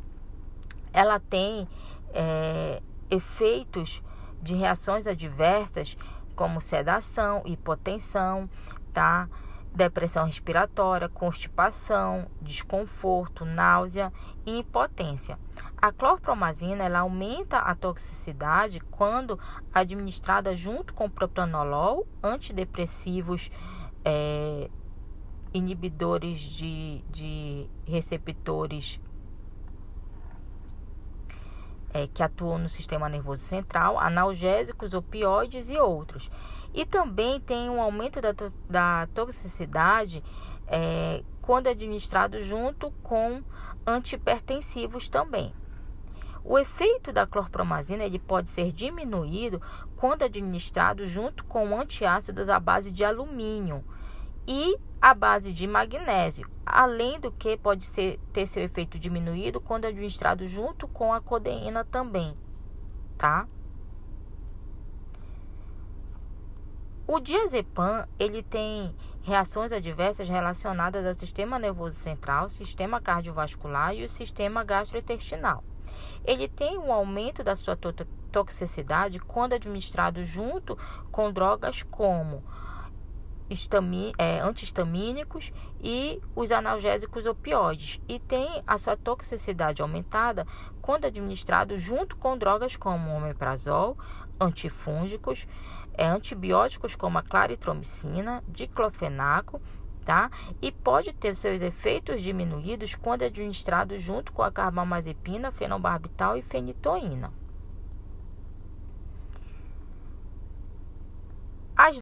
ela 0.93 1.19
tem 1.19 1.69
é, 2.11 2.81
efeitos 3.11 4.03
de 4.41 4.55
reações 4.55 5.07
adversas 5.07 5.97
como 6.37 6.61
sedação, 6.61 7.43
hipotensão, 7.45 8.49
tá? 8.93 9.29
Depressão 9.75 10.25
respiratória, 10.25 11.09
constipação, 11.09 12.31
desconforto, 12.41 13.45
náusea 13.45 14.13
e 14.47 14.59
impotência. 14.59 15.39
A 15.77 15.91
clorpromazina 15.91 16.85
ela 16.85 17.01
aumenta 17.01 17.59
a 17.59 17.75
toxicidade 17.75 18.81
quando 18.91 19.39
administrada 19.73 20.55
junto 20.55 20.95
com 20.95 21.11
propranolol, 21.11 22.07
antidepressivos, 22.23 23.51
é, 24.05 24.71
inibidores 25.53 26.39
de, 26.39 27.05
de 27.11 27.69
receptores 27.87 29.01
é, 31.95 32.09
que 32.09 32.25
atuam 32.25 32.59
no 32.59 32.69
sistema 32.69 33.09
nervoso 33.09 33.43
central, 33.43 33.99
analgésicos, 34.01 34.93
opioides 34.93 35.71
e 35.71 35.79
outros. 35.79 36.29
E 36.75 36.85
também 36.85 37.39
tem 37.39 37.71
um 37.71 37.81
aumento 37.81 38.21
da, 38.21 38.35
da 38.69 39.09
toxicidade 39.15 40.23
é, 40.67 41.23
quando 41.41 41.69
administrado 41.69 42.43
junto 42.43 42.91
com 43.03 43.43
antipertensivos 43.87 45.09
também. 45.09 45.55
O 46.43 46.59
efeito 46.59 47.13
da 47.13 47.27
clorpromazina 47.27 48.03
ele 48.03 48.19
pode 48.19 48.51
ser 48.51 48.73
diminuído 48.73 49.63
quando 49.97 50.25
administrado 50.25 51.07
junto 51.07 51.45
com 51.45 51.79
antiácidos 51.79 52.51
à 52.51 52.59
base 52.59 52.91
de 52.91 53.05
alumínio 53.05 53.85
e 54.47 54.79
à 55.01 55.13
base 55.15 55.53
de 55.53 55.67
magnésio, 55.67 56.51
além 56.65 57.21
do 57.21 57.31
que 57.31 57.57
pode 57.57 57.85
ser, 57.85 58.19
ter 58.33 58.47
seu 58.47 58.63
efeito 58.63 58.99
diminuído 58.99 59.61
quando 59.61 59.87
administrado 59.87 60.47
junto 60.47 60.89
com 60.89 61.13
a 61.13 61.21
codeína 61.21 61.85
também, 61.85 62.37
tá? 63.19 63.47
O 67.07 67.21
diazepam, 67.21 68.09
ele 68.19 68.43
tem 68.43 68.97
reações 69.21 69.73
adversas 69.73 70.27
relacionadas 70.27 71.07
ao 71.07 71.13
sistema 71.13 71.59
nervoso 71.59 71.97
central, 71.97 72.49
sistema 72.49 72.99
cardiovascular 72.99 73.95
e 73.95 74.05
o 74.05 74.09
sistema 74.09 74.65
gastrointestinal. 74.65 75.63
Ele 76.25 76.49
tem 76.49 76.79
um 76.79 76.91
aumento 76.91 77.45
da 77.45 77.55
sua 77.55 77.79
toxicidade 78.33 79.19
quando 79.19 79.53
administrado 79.53 80.25
junto 80.25 80.79
com 81.13 81.31
drogas 81.31 81.83
como 81.83 82.43
é, 84.19 84.41
antihistamínicos 84.41 85.53
e 85.83 86.21
os 86.35 86.51
analgésicos 86.51 87.27
opioides 87.27 88.01
e 88.09 88.19
tem 88.19 88.63
a 88.67 88.79
sua 88.79 88.97
toxicidade 88.97 89.83
aumentada 89.83 90.47
quando 90.81 91.07
administrado 91.07 91.79
junto 91.79 92.17
com 92.17 92.39
drogas 92.39 92.77
como 92.77 93.15
omeprazol, 93.15 93.97
antifúngicos, 94.41 95.47
é, 95.93 96.07
antibióticos 96.07 96.97
como 96.97 97.19
a 97.19 97.23
claritromicina, 97.23 98.43
diclofenaco, 98.49 99.61
tá? 100.05 100.31
E 100.61 100.71
pode 100.71 101.13
ter 101.13 101.35
seus 101.35 101.63
efeitos 101.63 102.21
diminuídos 102.21 102.95
quando 102.95 103.23
administrado 103.23 103.99
junto 103.99 104.33
com 104.33 104.43
a 104.43 104.53
carbamazepina, 104.53 105.51
fenobarbital 105.51 106.37
e 106.37 106.43
fenitoína. 106.43 107.33
As... 111.77 111.99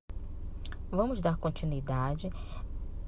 Vamos 0.95 1.23
dar 1.23 1.39
continuidade 1.39 2.31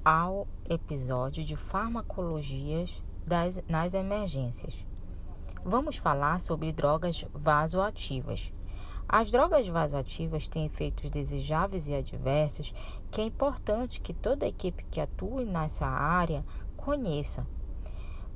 ao 0.03 0.47
episódio 0.67 1.45
de 1.45 1.55
farmacologias 1.55 3.03
das, 3.27 3.59
nas 3.69 3.93
emergências. 3.93 4.73
Vamos 5.63 5.97
falar 5.97 6.39
sobre 6.39 6.73
drogas 6.73 7.23
vasoativas. 7.31 8.51
As 9.07 9.29
drogas 9.29 9.67
vasoativas 9.67 10.47
têm 10.47 10.65
efeitos 10.65 11.11
desejáveis 11.11 11.87
e 11.87 11.93
adversos 11.93 12.73
que 13.11 13.21
é 13.21 13.25
importante 13.25 14.01
que 14.01 14.15
toda 14.15 14.47
equipe 14.47 14.83
que 14.85 14.99
atue 14.99 15.45
nessa 15.45 15.85
área 15.85 16.43
conheça. 16.75 17.45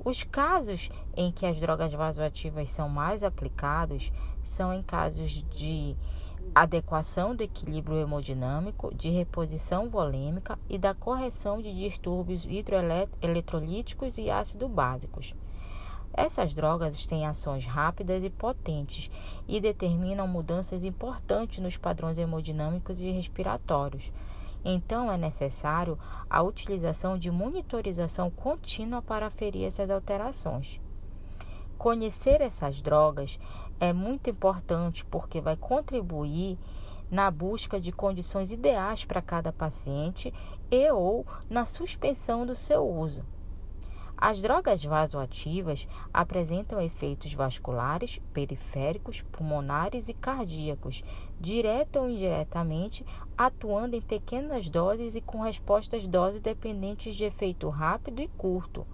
Os 0.04 0.22
casos 0.22 0.90
em 1.16 1.32
que 1.32 1.44
as 1.44 1.58
drogas 1.58 1.92
vasoativas 1.92 2.70
são 2.70 2.88
mais 2.88 3.24
aplicados 3.24 4.12
são 4.44 4.72
em 4.72 4.80
casos 4.80 5.44
de 5.50 5.96
adequação 6.54 7.34
do 7.34 7.42
equilíbrio 7.42 7.98
hemodinâmico, 7.98 8.94
de 8.94 9.08
reposição 9.10 9.88
volêmica 9.88 10.58
e 10.68 10.78
da 10.78 10.94
correção 10.94 11.60
de 11.60 11.72
distúrbios 11.74 12.46
hidroeletrolíticos 12.46 14.18
e 14.18 14.30
ácido 14.30 14.68
básicos. 14.68 15.34
Essas 16.12 16.52
drogas 16.52 17.06
têm 17.06 17.24
ações 17.26 17.64
rápidas 17.64 18.24
e 18.24 18.30
potentes 18.30 19.10
e 19.46 19.60
determinam 19.60 20.26
mudanças 20.26 20.82
importantes 20.82 21.60
nos 21.60 21.76
padrões 21.76 22.18
hemodinâmicos 22.18 22.98
e 23.00 23.10
respiratórios. 23.10 24.12
Então, 24.64 25.10
é 25.10 25.16
necessário 25.16 25.98
a 26.28 26.42
utilização 26.42 27.16
de 27.16 27.30
monitorização 27.30 28.28
contínua 28.30 29.00
para 29.00 29.26
aferir 29.26 29.64
essas 29.64 29.88
alterações. 29.88 30.80
Conhecer 31.80 32.42
essas 32.42 32.82
drogas 32.82 33.38
é 33.80 33.90
muito 33.90 34.28
importante 34.28 35.02
porque 35.06 35.40
vai 35.40 35.56
contribuir 35.56 36.58
na 37.10 37.30
busca 37.30 37.80
de 37.80 37.90
condições 37.90 38.52
ideais 38.52 39.06
para 39.06 39.22
cada 39.22 39.50
paciente 39.50 40.30
e 40.70 40.90
ou 40.90 41.26
na 41.48 41.64
suspensão 41.64 42.44
do 42.44 42.54
seu 42.54 42.86
uso. 42.86 43.24
As 44.14 44.42
drogas 44.42 44.84
vasoativas 44.84 45.88
apresentam 46.12 46.82
efeitos 46.82 47.32
vasculares, 47.32 48.20
periféricos, 48.34 49.22
pulmonares 49.22 50.10
e 50.10 50.12
cardíacos, 50.12 51.02
direto 51.40 52.00
ou 52.00 52.10
indiretamente, 52.10 53.06
atuando 53.38 53.96
em 53.96 54.02
pequenas 54.02 54.68
doses 54.68 55.16
e 55.16 55.22
com 55.22 55.40
respostas 55.40 56.06
dose 56.06 56.42
dependentes 56.42 57.14
de 57.14 57.24
efeito 57.24 57.70
rápido 57.70 58.20
e 58.20 58.28
curto. 58.28 58.86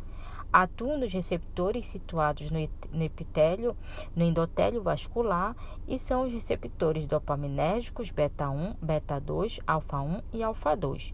Atuam 0.59 0.97
nos 0.97 1.13
receptores 1.13 1.87
situados 1.87 2.51
no 2.51 3.05
epitélio, 3.05 3.77
no 4.17 4.25
endotélio 4.25 4.83
vascular 4.83 5.55
e 5.87 5.99
são 5.99 6.23
os 6.25 6.33
receptores 6.33 7.07
dopaminérgicos 7.07 8.11
beta 8.11 8.49
1, 8.49 8.77
beta 8.81 9.21
2, 9.21 9.61
alfa 9.67 10.01
1 10.01 10.23
e 10.33 10.43
alfa 10.43 10.75
2. 10.75 11.13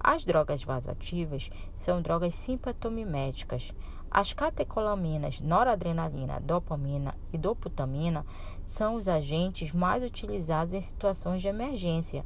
As 0.00 0.24
drogas 0.24 0.64
vasoativas 0.64 1.50
são 1.76 2.02
drogas 2.02 2.34
simpatomiméticas. 2.34 3.72
As 4.10 4.32
catecolaminas, 4.32 5.40
noradrenalina, 5.40 6.40
dopamina 6.40 7.14
e 7.32 7.38
doputamina 7.38 8.26
são 8.64 8.96
os 8.96 9.06
agentes 9.06 9.70
mais 9.70 10.02
utilizados 10.02 10.74
em 10.74 10.80
situações 10.80 11.40
de 11.40 11.46
emergência. 11.46 12.24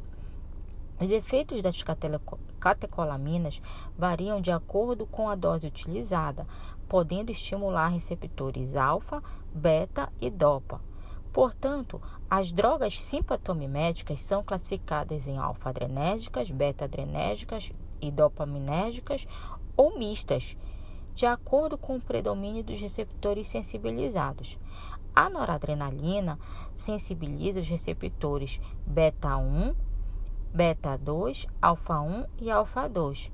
Os 1.01 1.11
efeitos 1.11 1.63
das 1.63 1.85
catecolaminas 2.59 3.63
variam 3.97 4.41
de 4.41 4.51
acordo 4.51 5.07
com 5.07 5.29
a 5.29 5.37
dose 5.37 5.67
utilizada, 5.67 6.45
podendo 6.89 7.31
estimular 7.31 7.87
receptores 7.87 8.75
alfa, 8.75 9.23
beta 9.55 10.13
e 10.21 10.29
dopa. 10.29 10.81
Portanto, 11.33 12.03
as 12.29 12.51
drogas 12.51 13.01
simpatomiméticas 13.01 14.21
são 14.21 14.43
classificadas 14.43 15.29
em 15.29 15.39
alfa-adrenérgicas, 15.39 16.51
beta-adrenérgicas 16.51 17.71
e 18.01 18.11
dopaminérgicas 18.11 19.25
ou 19.77 19.97
mistas, 19.97 20.57
de 21.15 21.27
acordo 21.27 21.79
com 21.79 21.97
o 21.97 22.01
predomínio 22.01 22.65
dos 22.65 22.81
receptores 22.81 23.47
sensibilizados. 23.47 24.59
A 25.15 25.31
noradrenalina 25.31 26.39
sensibiliza 26.75 27.61
os 27.61 27.69
receptores 27.69 28.61
beta-1, 30.55 30.99
beta-2, 30.99 31.47
alfa-1 31.61 32.27
e 32.41 32.51
alfa-2, 32.51 33.31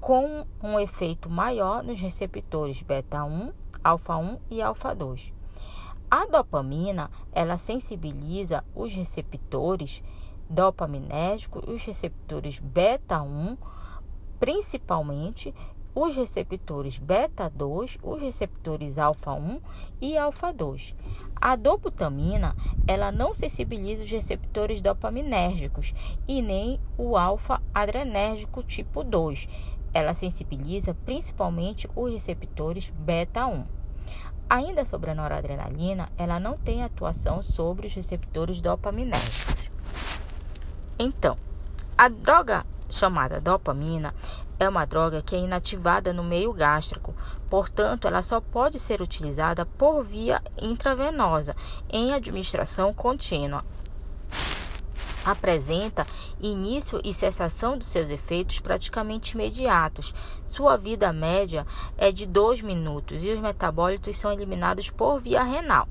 com 0.00 0.46
um 0.62 0.78
efeito 0.78 1.28
maior 1.28 1.82
nos 1.82 2.00
receptores 2.00 2.82
beta-1, 2.82 3.52
alfa-1 3.82 4.38
e 4.50 4.62
alfa-2. 4.62 5.32
A 6.10 6.26
dopamina, 6.26 7.10
ela 7.32 7.56
sensibiliza 7.56 8.64
os 8.74 8.92
receptores 8.94 10.02
dopaminérgicos, 10.48 11.62
os 11.68 11.84
receptores 11.84 12.58
beta 12.58 13.22
1, 13.22 13.56
principalmente 14.40 15.54
os 16.02 16.16
receptores 16.16 16.96
beta 16.96 17.50
2, 17.50 17.98
os 18.02 18.22
receptores 18.22 18.96
alfa 18.96 19.34
1 19.34 19.60
e 20.00 20.16
alfa 20.16 20.50
2. 20.50 20.94
A 21.36 21.54
dobutamina, 21.56 22.56
ela 22.88 23.12
não 23.12 23.34
sensibiliza 23.34 24.04
os 24.04 24.10
receptores 24.10 24.80
dopaminérgicos 24.80 25.92
e 26.26 26.40
nem 26.40 26.80
o 26.96 27.18
alfa 27.18 27.60
adrenérgico 27.74 28.62
tipo 28.62 29.04
2. 29.04 29.46
Ela 29.92 30.14
sensibiliza 30.14 30.94
principalmente 31.04 31.86
os 31.94 32.10
receptores 32.10 32.90
beta 32.96 33.46
1. 33.46 33.66
Ainda 34.48 34.86
sobre 34.86 35.10
a 35.10 35.14
noradrenalina, 35.14 36.10
ela 36.16 36.40
não 36.40 36.56
tem 36.56 36.82
atuação 36.82 37.42
sobre 37.42 37.86
os 37.86 37.94
receptores 37.94 38.62
dopaminérgicos. 38.62 39.70
Então, 40.98 41.36
a 41.96 42.08
droga 42.08 42.64
chamada 42.90 43.40
dopamina 43.40 44.14
é 44.58 44.68
uma 44.68 44.84
droga 44.84 45.22
que 45.22 45.34
é 45.34 45.38
inativada 45.38 46.12
no 46.12 46.22
meio 46.22 46.52
gástrico, 46.52 47.14
portanto, 47.48 48.06
ela 48.06 48.22
só 48.22 48.40
pode 48.40 48.78
ser 48.78 49.00
utilizada 49.00 49.64
por 49.64 50.02
via 50.02 50.42
intravenosa 50.60 51.56
em 51.88 52.12
administração 52.12 52.92
contínua 52.92 53.64
apresenta 55.24 56.06
início 56.40 57.00
e 57.04 57.12
cessação 57.12 57.76
dos 57.76 57.88
seus 57.88 58.10
efeitos 58.10 58.60
praticamente 58.60 59.34
imediatos. 59.34 60.14
Sua 60.46 60.76
vida 60.76 61.12
média 61.12 61.66
é 61.96 62.10
de 62.10 62.26
2 62.26 62.62
minutos 62.62 63.24
e 63.24 63.30
os 63.30 63.40
metabólitos 63.40 64.16
são 64.16 64.32
eliminados 64.32 64.90
por 64.90 65.20
via 65.20 65.42
renal. 65.42 65.88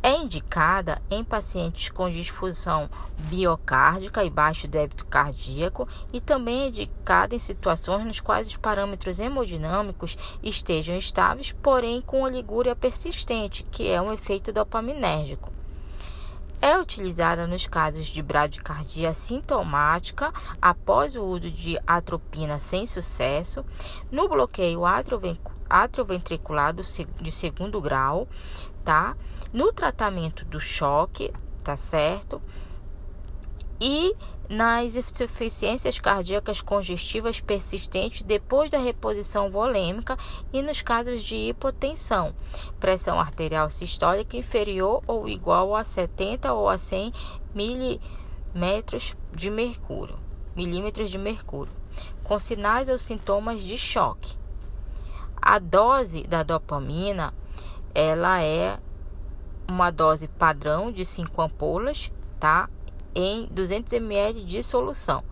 É 0.00 0.12
indicada 0.12 1.02
em 1.10 1.24
pacientes 1.24 1.88
com 1.88 2.08
disfunção 2.08 2.88
biocárdica 3.28 4.22
e 4.22 4.30
baixo 4.30 4.68
débito 4.68 5.04
cardíaco 5.04 5.88
e 6.12 6.20
também 6.20 6.62
é 6.62 6.68
indicada 6.68 7.34
em 7.34 7.38
situações 7.38 8.04
nas 8.04 8.20
quais 8.20 8.46
os 8.46 8.56
parâmetros 8.56 9.18
hemodinâmicos 9.18 10.16
estejam 10.40 10.96
estáveis, 10.96 11.50
porém 11.50 12.00
com 12.00 12.22
oligúria 12.22 12.76
persistente, 12.76 13.64
que 13.64 13.88
é 13.88 14.00
um 14.00 14.12
efeito 14.12 14.52
dopaminérgico. 14.52 15.50
É 16.62 16.78
utilizada 16.78 17.46
nos 17.46 17.66
casos 17.66 18.06
de 18.06 18.22
bradicardia 18.22 19.12
sintomática 19.12 20.32
após 20.62 21.16
o 21.16 21.22
uso 21.22 21.50
de 21.50 21.78
atropina 21.86 22.58
sem 22.58 22.86
sucesso, 22.86 23.64
no 24.10 24.28
bloqueio 24.28 24.82
atrioventricular 25.68 26.72
de 26.72 27.32
segundo 27.32 27.80
grau, 27.80 28.28
tá? 28.84 29.16
No 29.52 29.72
tratamento 29.72 30.44
do 30.44 30.60
choque, 30.60 31.32
tá 31.64 31.74
certo? 31.74 32.42
E 33.80 34.14
nas 34.48 34.96
insuficiências 34.96 35.98
cardíacas 35.98 36.60
congestivas 36.60 37.40
persistentes 37.40 38.22
depois 38.22 38.70
da 38.70 38.78
reposição 38.78 39.50
volêmica 39.50 40.18
e 40.52 40.60
nos 40.60 40.82
casos 40.82 41.22
de 41.22 41.36
hipotensão, 41.36 42.34
pressão 42.78 43.18
arterial 43.18 43.70
sistólica 43.70 44.36
inferior 44.36 45.02
ou 45.06 45.28
igual 45.28 45.74
a 45.74 45.82
70 45.82 46.52
ou 46.52 46.68
a 46.68 46.76
100 46.76 47.12
milímetros 47.54 49.16
de 49.32 49.50
mercúrio, 49.50 50.18
milímetros 50.54 51.10
de 51.10 51.16
mercúrio, 51.16 51.72
com 52.22 52.38
sinais 52.38 52.90
ou 52.90 52.98
sintomas 52.98 53.62
de 53.62 53.78
choque. 53.78 54.36
A 55.40 55.58
dose 55.58 56.24
da 56.24 56.42
dopamina, 56.42 57.32
ela 57.94 58.42
é 58.42 58.78
uma 59.68 59.90
dose 59.90 60.26
padrão 60.26 60.90
de 60.90 61.04
5 61.04 61.42
ampolas, 61.42 62.10
tá? 62.40 62.68
em 63.14 63.46
200 63.50 63.92
ml 63.92 64.44
de 64.44 64.62
solução. 64.62 65.22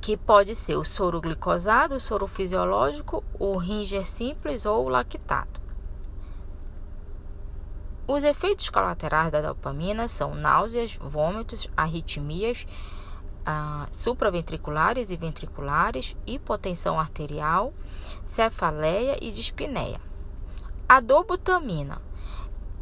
que 0.00 0.16
pode 0.16 0.54
ser 0.54 0.76
o 0.76 0.84
soro 0.84 1.20
glicosado, 1.20 1.96
o 1.96 2.00
soro 2.00 2.28
fisiológico, 2.28 3.24
o 3.40 3.56
ringer 3.56 4.06
simples 4.06 4.64
ou 4.64 4.86
o 4.86 4.88
lactato. 4.88 5.60
Os 8.06 8.22
efeitos 8.22 8.70
colaterais 8.70 9.32
da 9.32 9.40
dopamina 9.40 10.06
são 10.06 10.32
náuseas, 10.32 10.96
vômitos, 11.02 11.66
arritmias 11.76 12.68
ah, 13.44 13.88
supraventriculares 13.90 15.10
e 15.10 15.16
ventriculares, 15.16 16.16
hipotensão 16.24 17.00
arterial, 17.00 17.74
cefaleia 18.24 19.16
e 19.20 19.32
dispneia. 19.32 20.00
A 20.88 21.00
dobutamina 21.00 22.00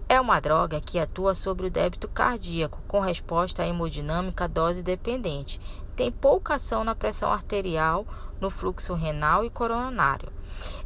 é 0.07 0.21
uma 0.21 0.39
droga 0.39 0.79
que 0.79 0.99
atua 0.99 1.35
sobre 1.35 1.69
o 1.69 1.71
débito 1.71 2.07
cardíaco 2.07 2.83
com 2.87 3.01
resposta 3.01 3.67
hemodinâmica 3.67 4.47
dose 4.47 4.83
dependente. 4.83 5.59
Tem 5.97 6.13
pouca 6.13 6.57
ação 6.57 6.85
na 6.85 6.95
pressão 6.95 7.33
arterial, 7.33 8.07
no 8.39 8.51
fluxo 8.51 8.93
renal 8.93 9.43
e 9.43 9.49
coronário. 9.49 10.31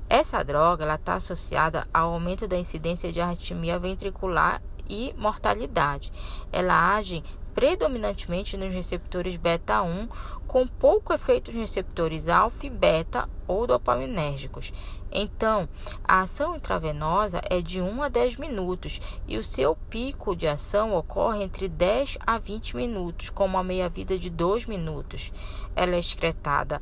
Essa 0.08 0.44
droga 0.44 0.94
está 0.94 1.14
associada 1.16 1.88
ao 1.92 2.12
aumento 2.12 2.46
da 2.46 2.56
incidência 2.56 3.12
de 3.12 3.20
arritmia 3.20 3.80
ventricular 3.80 4.62
e 4.88 5.12
mortalidade. 5.18 6.12
Ela 6.52 6.94
age 6.94 7.24
predominantemente 7.58 8.56
nos 8.56 8.72
receptores 8.72 9.36
beta 9.36 9.82
1, 9.82 10.08
com 10.46 10.64
pouco 10.64 11.12
efeito 11.12 11.50
nos 11.50 11.58
receptores 11.58 12.28
alfa 12.28 12.66
e 12.66 12.70
beta 12.70 13.28
ou 13.48 13.66
dopaminérgicos. 13.66 14.72
Então, 15.10 15.68
a 16.04 16.20
ação 16.20 16.54
intravenosa 16.54 17.40
é 17.50 17.60
de 17.60 17.80
1 17.80 18.00
a 18.04 18.08
10 18.08 18.36
minutos 18.36 19.00
e 19.26 19.36
o 19.36 19.42
seu 19.42 19.74
pico 19.74 20.36
de 20.36 20.46
ação 20.46 20.94
ocorre 20.94 21.42
entre 21.42 21.68
10 21.68 22.18
a 22.24 22.38
20 22.38 22.76
minutos, 22.76 23.28
com 23.28 23.46
uma 23.46 23.64
meia-vida 23.64 24.16
de 24.16 24.30
2 24.30 24.66
minutos. 24.66 25.32
Ela 25.74 25.96
é 25.96 25.98
excretada 25.98 26.80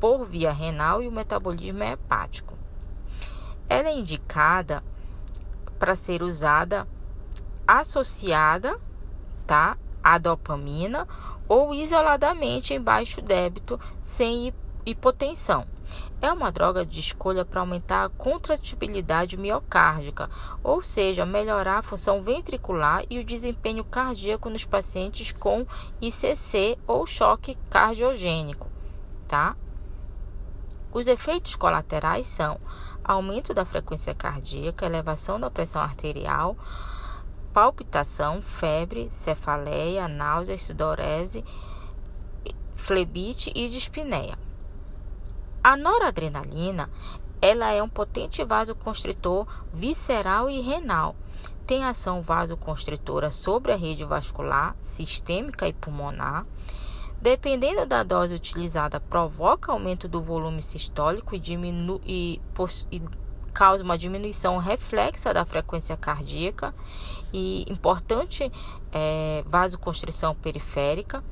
por 0.00 0.24
via 0.24 0.50
renal 0.50 1.00
e 1.00 1.06
o 1.06 1.12
metabolismo 1.12 1.84
é 1.84 1.92
hepático. 1.92 2.58
Ela 3.68 3.90
é 3.90 3.96
indicada 3.96 4.82
para 5.78 5.94
ser 5.94 6.24
usada 6.24 6.88
associada, 7.68 8.80
tá, 9.46 9.78
a 10.14 10.16
dopamina 10.16 11.06
ou 11.46 11.74
isoladamente 11.74 12.72
em 12.72 12.80
baixo 12.80 13.20
débito 13.20 13.78
sem 14.02 14.54
hipotensão. 14.86 15.66
É 16.20 16.32
uma 16.32 16.50
droga 16.50 16.84
de 16.84 16.98
escolha 16.98 17.44
para 17.44 17.60
aumentar 17.60 18.04
a 18.04 18.08
contratibilidade 18.08 19.36
miocárdica, 19.36 20.30
ou 20.64 20.82
seja, 20.82 21.26
melhorar 21.26 21.78
a 21.78 21.82
função 21.82 22.22
ventricular 22.22 23.04
e 23.10 23.18
o 23.18 23.24
desempenho 23.24 23.84
cardíaco 23.84 24.48
nos 24.48 24.64
pacientes 24.64 25.30
com 25.30 25.66
ICC 26.00 26.78
ou 26.86 27.06
choque 27.06 27.56
cardiogênico, 27.70 28.66
tá? 29.26 29.56
Os 30.90 31.06
efeitos 31.06 31.54
colaterais 31.54 32.26
são 32.26 32.58
aumento 33.04 33.52
da 33.52 33.64
frequência 33.64 34.14
cardíaca, 34.14 34.86
elevação 34.86 35.38
da 35.38 35.50
pressão 35.50 35.82
arterial, 35.82 36.56
palpitação, 37.58 38.40
febre, 38.40 39.08
cefaleia, 39.10 40.06
náuseas, 40.06 40.62
sudorese, 40.62 41.44
flebite 42.76 43.50
e 43.52 43.68
dispneia. 43.68 44.38
A 45.60 45.76
noradrenalina, 45.76 46.88
ela 47.42 47.72
é 47.72 47.82
um 47.82 47.88
potente 47.88 48.44
vasoconstritor 48.44 49.44
visceral 49.74 50.48
e 50.48 50.60
renal. 50.60 51.16
Tem 51.66 51.84
ação 51.84 52.22
vasoconstritora 52.22 53.32
sobre 53.32 53.72
a 53.72 53.76
rede 53.76 54.04
vascular, 54.04 54.76
sistêmica 54.80 55.66
e 55.66 55.72
pulmonar. 55.72 56.46
Dependendo 57.20 57.84
da 57.86 58.04
dose 58.04 58.36
utilizada, 58.36 59.00
provoca 59.00 59.72
aumento 59.72 60.06
do 60.06 60.22
volume 60.22 60.62
sistólico 60.62 61.34
e, 61.34 61.40
diminu 61.40 62.00
e, 62.06 62.40
e 62.92 63.02
causa 63.58 63.82
uma 63.82 63.98
diminuição 63.98 64.56
reflexa 64.58 65.34
da 65.34 65.44
frequência 65.44 65.96
cardíaca 65.96 66.72
e 67.32 67.66
importante 67.68 68.52
é, 68.92 69.42
vasoconstrição 69.48 70.32
periférica. 70.32 71.24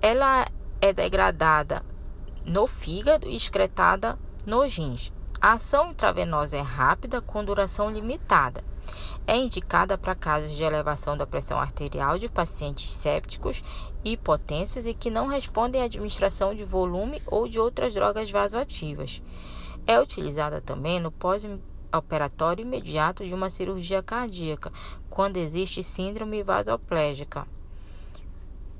Ela 0.00 0.44
é 0.80 0.92
degradada 0.92 1.84
no 2.44 2.66
fígado 2.66 3.28
e 3.28 3.36
excretada 3.36 4.18
nos 4.44 4.76
rins. 4.76 5.12
A 5.40 5.52
ação 5.52 5.92
intravenosa 5.92 6.56
é 6.56 6.60
rápida, 6.60 7.20
com 7.20 7.44
duração 7.44 7.88
limitada. 7.88 8.64
É 9.24 9.36
indicada 9.36 9.96
para 9.96 10.16
casos 10.16 10.54
de 10.54 10.64
elevação 10.64 11.16
da 11.16 11.28
pressão 11.28 11.60
arterial 11.60 12.18
de 12.18 12.28
pacientes 12.28 12.90
sépticos 12.90 13.62
hipotensos 14.04 14.84
e 14.84 14.94
que 14.94 15.10
não 15.10 15.28
respondem 15.28 15.80
à 15.80 15.84
administração 15.84 16.56
de 16.56 16.64
volume 16.64 17.22
ou 17.24 17.46
de 17.46 17.60
outras 17.60 17.94
drogas 17.94 18.28
vasoativas. 18.32 19.22
É 19.86 19.98
utilizada 20.00 20.60
também 20.60 21.00
no 21.00 21.10
pós-operatório 21.10 22.62
imediato 22.62 23.26
de 23.26 23.34
uma 23.34 23.50
cirurgia 23.50 24.02
cardíaca, 24.02 24.72
quando 25.10 25.36
existe 25.36 25.82
síndrome 25.82 26.42
vasoplégica. 26.42 27.46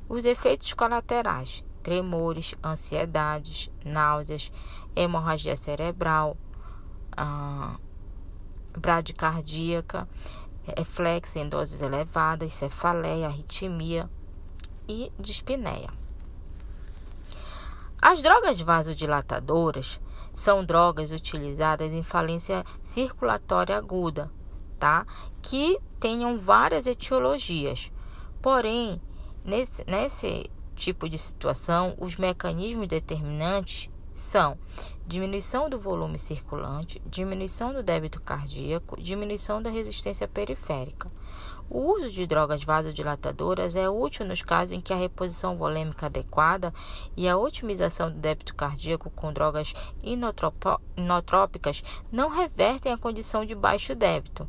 Os 0.08 0.24
efeitos 0.24 0.72
colaterais: 0.74 1.64
tremores, 1.82 2.54
ansiedades, 2.64 3.70
náuseas, 3.84 4.52
hemorragia 4.94 5.56
cerebral, 5.56 6.36
ah, 7.16 7.76
bradicardiaca, 8.76 10.08
reflexo 10.76 11.38
em 11.38 11.48
doses 11.48 11.82
elevadas, 11.82 12.54
cefaleia, 12.54 13.26
arritmia 13.26 14.08
e 14.88 15.12
dispneia. 15.18 15.90
As 18.00 18.20
drogas 18.22 18.60
vasodilatadoras 18.60 20.00
são 20.34 20.64
drogas 20.64 21.10
utilizadas 21.10 21.92
em 21.92 22.02
falência 22.02 22.64
circulatória 22.82 23.76
aguda, 23.76 24.30
tá? 24.78 25.06
Que 25.40 25.78
tenham 26.00 26.38
várias 26.38 26.86
etiologias. 26.86 27.92
Porém, 28.40 29.00
nesse, 29.44 29.84
nesse 29.86 30.50
tipo 30.74 31.08
de 31.08 31.18
situação, 31.18 31.94
os 31.98 32.16
mecanismos 32.16 32.88
determinantes 32.88 33.90
são 34.10 34.58
diminuição 35.06 35.70
do 35.70 35.78
volume 35.78 36.18
circulante, 36.18 37.00
diminuição 37.06 37.72
do 37.72 37.82
débito 37.82 38.20
cardíaco, 38.20 39.00
diminuição 39.00 39.62
da 39.62 39.70
resistência 39.70 40.28
periférica. 40.28 41.10
O 41.70 41.94
uso 41.94 42.10
de 42.10 42.26
drogas 42.26 42.62
vasodilatadoras 42.62 43.76
é 43.76 43.88
útil 43.88 44.26
nos 44.26 44.42
casos 44.42 44.72
em 44.72 44.80
que 44.80 44.92
a 44.92 44.96
reposição 44.96 45.56
volêmica 45.56 46.06
adequada 46.06 46.72
e 47.16 47.28
a 47.28 47.36
otimização 47.36 48.10
do 48.10 48.18
débito 48.18 48.54
cardíaco 48.54 49.10
com 49.10 49.32
drogas 49.32 49.72
inotrópicas 50.02 51.82
não 52.10 52.28
revertem 52.28 52.92
a 52.92 52.98
condição 52.98 53.44
de 53.44 53.54
baixo 53.54 53.94
débito. 53.94 54.46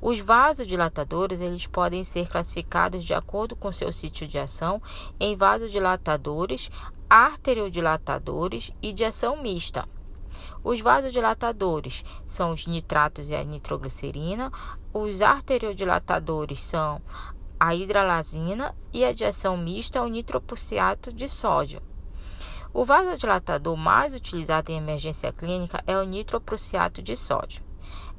Os 0.00 0.20
vasodilatadores 0.20 1.40
eles 1.40 1.66
podem 1.66 2.04
ser 2.04 2.28
classificados 2.28 3.04
de 3.04 3.14
acordo 3.14 3.56
com 3.56 3.72
seu 3.72 3.92
sítio 3.92 4.26
de 4.26 4.38
ação 4.38 4.80
em 5.18 5.36
vasodilatadores, 5.36 6.70
arteriodilatadores 7.08 8.70
e 8.82 8.92
de 8.92 9.04
ação 9.04 9.40
mista. 9.42 9.88
Os 10.62 10.80
vasodilatadores 10.80 12.04
são 12.26 12.52
os 12.52 12.66
nitratos 12.66 13.30
e 13.30 13.34
a 13.34 13.42
nitroglicerina, 13.42 14.52
os 14.92 15.22
arteriodilatadores 15.22 16.62
são 16.62 17.00
a 17.58 17.74
hidralazina 17.74 18.74
e 18.92 19.04
a 19.04 19.12
de 19.12 19.24
ação 19.24 19.56
mista 19.56 20.02
o 20.02 20.08
nitroprussiato 20.08 21.12
de 21.12 21.28
sódio. 21.28 21.80
O 22.74 22.84
vasodilatador 22.84 23.76
mais 23.76 24.12
utilizado 24.12 24.70
em 24.70 24.76
emergência 24.76 25.32
clínica 25.32 25.82
é 25.86 25.96
o 25.96 26.04
nitroprussiato 26.04 27.00
de 27.00 27.16
sódio. 27.16 27.63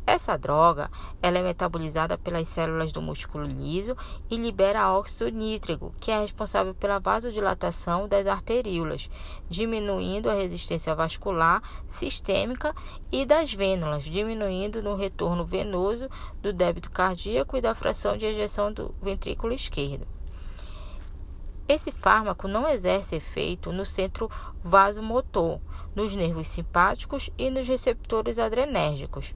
Essa 0.07 0.37
droga 0.37 0.91
ela 1.19 1.39
é 1.39 1.41
metabolizada 1.41 2.15
pelas 2.15 2.47
células 2.47 2.91
do 2.91 3.01
músculo 3.01 3.43
liso 3.45 3.97
e 4.29 4.37
libera 4.37 4.93
óxido 4.93 5.31
nítrico, 5.31 5.95
que 5.99 6.11
é 6.11 6.19
responsável 6.19 6.75
pela 6.75 6.99
vasodilatação 6.99 8.07
das 8.07 8.27
arteríolas, 8.27 9.09
diminuindo 9.49 10.29
a 10.29 10.35
resistência 10.35 10.93
vascular 10.93 11.61
sistêmica 11.87 12.75
e 13.11 13.25
das 13.25 13.51
vênulas, 13.51 14.03
diminuindo 14.03 14.83
no 14.83 14.95
retorno 14.95 15.43
venoso 15.43 16.07
do 16.39 16.53
débito 16.53 16.91
cardíaco 16.91 17.57
e 17.57 17.61
da 17.61 17.73
fração 17.73 18.15
de 18.15 18.27
ejeção 18.27 18.71
do 18.71 18.93
ventrículo 19.01 19.53
esquerdo. 19.53 20.07
Esse 21.67 21.91
fármaco 21.91 22.47
não 22.47 22.69
exerce 22.69 23.15
efeito 23.15 23.71
no 23.71 23.87
centro 23.87 24.29
vasomotor, 24.63 25.59
nos 25.95 26.15
nervos 26.15 26.47
simpáticos 26.47 27.31
e 27.39 27.49
nos 27.49 27.67
receptores 27.67 28.37
adrenérgicos. 28.37 29.33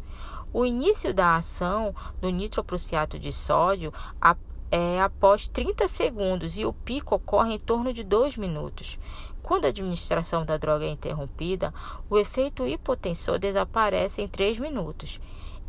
O 0.52 0.66
início 0.66 1.14
da 1.14 1.36
ação 1.36 1.94
do 2.20 2.32
nitroprussiato 2.32 3.20
de 3.20 3.32
sódio 3.32 3.94
é 4.72 5.00
após 5.00 5.48
30 5.48 5.88
segundos 5.88 6.58
e 6.58 6.66
o 6.66 6.74
pico 6.74 7.14
ocorre 7.14 7.54
em 7.54 7.60
torno 7.60 7.94
de 7.94 8.04
2 8.04 8.36
minutos. 8.36 8.98
Quando 9.44 9.66
a 9.66 9.68
administração 9.68 10.44
da 10.44 10.58
droga 10.58 10.86
é 10.86 10.90
interrompida, 10.90 11.72
o 12.10 12.18
efeito 12.18 12.66
hipotensor 12.66 13.38
desaparece 13.38 14.24
em 14.24 14.28
3 14.28 14.58
minutos. 14.58 15.20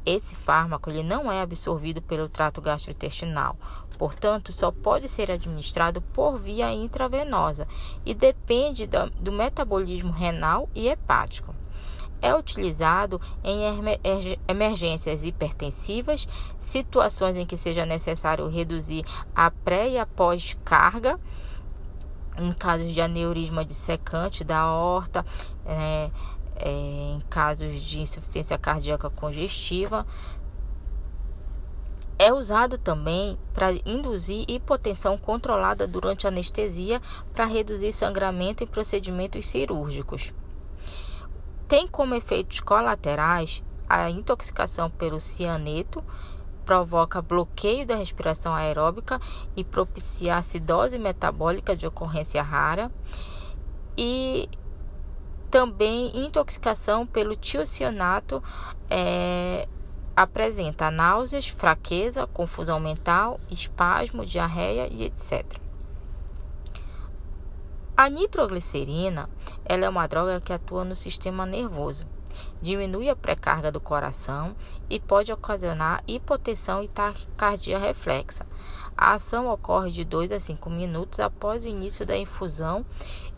Esse 0.04 0.34
fármaco 0.34 0.88
ele 0.88 1.02
não 1.02 1.30
é 1.30 1.42
absorvido 1.42 2.00
pelo 2.00 2.26
trato 2.26 2.62
gastrointestinal, 2.62 3.56
portanto, 3.98 4.50
só 4.50 4.70
pode 4.70 5.08
ser 5.08 5.30
administrado 5.30 6.00
por 6.00 6.38
via 6.38 6.72
intravenosa 6.72 7.68
e 8.04 8.14
depende 8.14 8.86
do, 8.86 9.10
do 9.10 9.30
metabolismo 9.30 10.10
renal 10.10 10.70
e 10.74 10.88
hepático. 10.88 11.59
É 12.22 12.34
utilizado 12.34 13.20
em 13.42 13.62
emergências 14.46 15.24
hipertensivas, 15.24 16.28
situações 16.58 17.36
em 17.36 17.46
que 17.46 17.56
seja 17.56 17.86
necessário 17.86 18.46
reduzir 18.48 19.04
a 19.34 19.50
pré 19.50 19.88
e 19.88 19.98
a 19.98 20.04
pós-carga, 20.04 21.18
em 22.36 22.52
casos 22.52 22.92
de 22.92 23.00
aneurisma 23.00 23.64
dissecante 23.64 24.44
da 24.44 24.58
aorta, 24.58 25.24
é, 25.64 26.10
é, 26.56 26.70
em 26.70 27.20
casos 27.28 27.80
de 27.80 28.00
insuficiência 28.00 28.58
cardíaca 28.58 29.08
congestiva. 29.08 30.06
É 32.18 32.34
usado 32.34 32.76
também 32.76 33.38
para 33.54 33.72
induzir 33.86 34.44
hipotensão 34.46 35.16
controlada 35.16 35.86
durante 35.86 36.26
anestesia 36.26 37.00
para 37.32 37.46
reduzir 37.46 37.92
sangramento 37.92 38.62
em 38.62 38.66
procedimentos 38.66 39.46
cirúrgicos. 39.46 40.34
Tem 41.70 41.86
como 41.86 42.16
efeitos 42.16 42.58
colaterais 42.58 43.62
a 43.88 44.10
intoxicação 44.10 44.90
pelo 44.90 45.20
cianeto, 45.20 46.02
provoca 46.64 47.22
bloqueio 47.22 47.86
da 47.86 47.94
respiração 47.94 48.52
aeróbica 48.52 49.20
e 49.56 49.62
propicia 49.62 50.34
acidose 50.34 50.98
metabólica 50.98 51.76
de 51.76 51.86
ocorrência 51.86 52.42
rara 52.42 52.90
e 53.96 54.48
também 55.48 56.10
intoxicação 56.26 57.06
pelo 57.06 57.36
tiocianato 57.36 58.42
é, 58.90 59.68
apresenta 60.16 60.90
náuseas, 60.90 61.46
fraqueza, 61.46 62.26
confusão 62.26 62.80
mental, 62.80 63.38
espasmo, 63.48 64.26
diarreia 64.26 64.88
e 64.92 65.04
etc. 65.04 65.69
A 68.00 68.08
nitroglicerina 68.08 69.28
ela 69.62 69.84
é 69.84 69.88
uma 69.90 70.06
droga 70.06 70.40
que 70.40 70.54
atua 70.54 70.86
no 70.86 70.94
sistema 70.94 71.44
nervoso, 71.44 72.06
diminui 72.58 73.10
a 73.10 73.14
pré-carga 73.14 73.70
do 73.70 73.78
coração 73.78 74.56
e 74.88 74.98
pode 74.98 75.30
ocasionar 75.30 76.02
hipotensão 76.08 76.82
e 76.82 76.88
taquicardia 76.88 77.78
reflexa. 77.78 78.46
A 78.96 79.12
ação 79.12 79.50
ocorre 79.50 79.90
de 79.90 80.02
2 80.02 80.32
a 80.32 80.40
5 80.40 80.70
minutos 80.70 81.20
após 81.20 81.62
o 81.62 81.68
início 81.68 82.06
da 82.06 82.16
infusão 82.16 82.86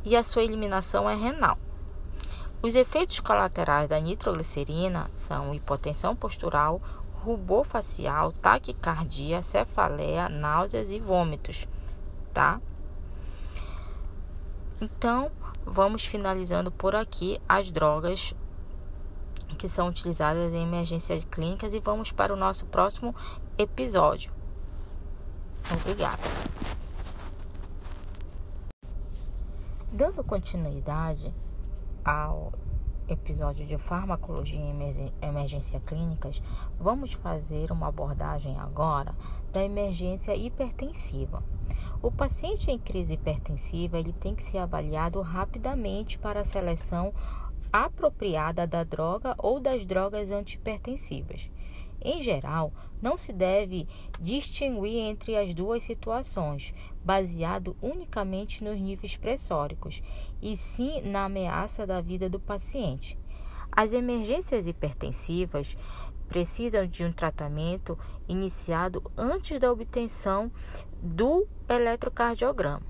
e 0.04 0.14
a 0.14 0.22
sua 0.22 0.44
eliminação 0.44 1.10
é 1.10 1.16
renal. 1.16 1.58
Os 2.62 2.76
efeitos 2.76 3.18
colaterais 3.18 3.88
da 3.88 3.98
nitroglicerina 3.98 5.10
são 5.12 5.52
hipotensão 5.52 6.14
postural, 6.14 6.80
rubor 7.24 7.64
facial, 7.64 8.30
taquicardia, 8.30 9.42
cefaleia, 9.42 10.28
náuseas 10.28 10.88
e 10.88 11.00
vômitos, 11.00 11.66
tá? 12.32 12.60
Então, 14.82 15.30
vamos 15.64 16.04
finalizando 16.04 16.68
por 16.72 16.96
aqui 16.96 17.40
as 17.48 17.70
drogas 17.70 18.34
que 19.56 19.68
são 19.68 19.86
utilizadas 19.86 20.52
em 20.52 20.64
emergências 20.64 21.24
clínicas 21.24 21.72
e 21.72 21.78
vamos 21.78 22.10
para 22.10 22.34
o 22.34 22.36
nosso 22.36 22.66
próximo 22.66 23.14
episódio. 23.56 24.32
Obrigada. 25.72 26.20
Dando 29.92 30.24
continuidade 30.24 31.32
ao 32.04 32.52
episódio 33.06 33.64
de 33.64 33.78
farmacologia 33.78 34.58
em 34.58 35.12
emergência 35.22 35.78
clínicas, 35.78 36.42
vamos 36.76 37.12
fazer 37.12 37.70
uma 37.70 37.86
abordagem 37.86 38.58
agora 38.58 39.14
da 39.52 39.62
emergência 39.62 40.34
hipertensiva. 40.34 41.40
O 42.02 42.10
paciente 42.10 42.70
em 42.70 42.78
crise 42.78 43.14
hipertensiva 43.14 43.98
ele 43.98 44.12
tem 44.12 44.34
que 44.34 44.42
ser 44.42 44.58
avaliado 44.58 45.20
rapidamente 45.20 46.18
para 46.18 46.40
a 46.40 46.44
seleção 46.44 47.12
apropriada 47.72 48.66
da 48.66 48.84
droga 48.84 49.34
ou 49.38 49.58
das 49.58 49.84
drogas 49.86 50.30
antihipertensivas. 50.30 51.50
Em 52.04 52.20
geral, 52.20 52.72
não 53.00 53.16
se 53.16 53.32
deve 53.32 53.86
distinguir 54.20 54.98
entre 54.98 55.36
as 55.36 55.54
duas 55.54 55.84
situações, 55.84 56.74
baseado 57.04 57.76
unicamente 57.80 58.64
nos 58.64 58.80
níveis 58.80 59.16
pressóricos, 59.16 60.02
e 60.40 60.56
sim 60.56 61.00
na 61.02 61.24
ameaça 61.24 61.86
da 61.86 62.00
vida 62.00 62.28
do 62.28 62.40
paciente. 62.40 63.16
As 63.70 63.92
emergências 63.92 64.66
hipertensivas 64.66 65.76
precisam 66.28 66.86
de 66.86 67.04
um 67.04 67.12
tratamento 67.12 67.96
iniciado 68.28 69.02
antes 69.16 69.60
da 69.60 69.70
obtenção 69.70 70.50
do 71.02 71.46
eletrocardiograma. 71.68 72.82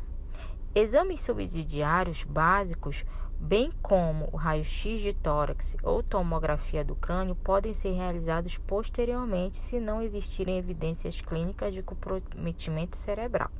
Exames 0.74 1.22
subsidiários 1.22 2.22
básicos 2.24 3.04
bem 3.42 3.72
como 3.82 4.28
o 4.32 4.36
raio-x 4.36 5.00
de 5.00 5.12
tórax 5.12 5.76
ou 5.82 6.00
tomografia 6.00 6.84
do 6.84 6.94
crânio, 6.94 7.34
podem 7.34 7.74
ser 7.74 7.90
realizados 7.90 8.56
posteriormente 8.56 9.58
se 9.58 9.80
não 9.80 10.00
existirem 10.00 10.58
evidências 10.58 11.20
clínicas 11.20 11.74
de 11.74 11.82
comprometimento 11.82 12.96
cerebral. 12.96 13.50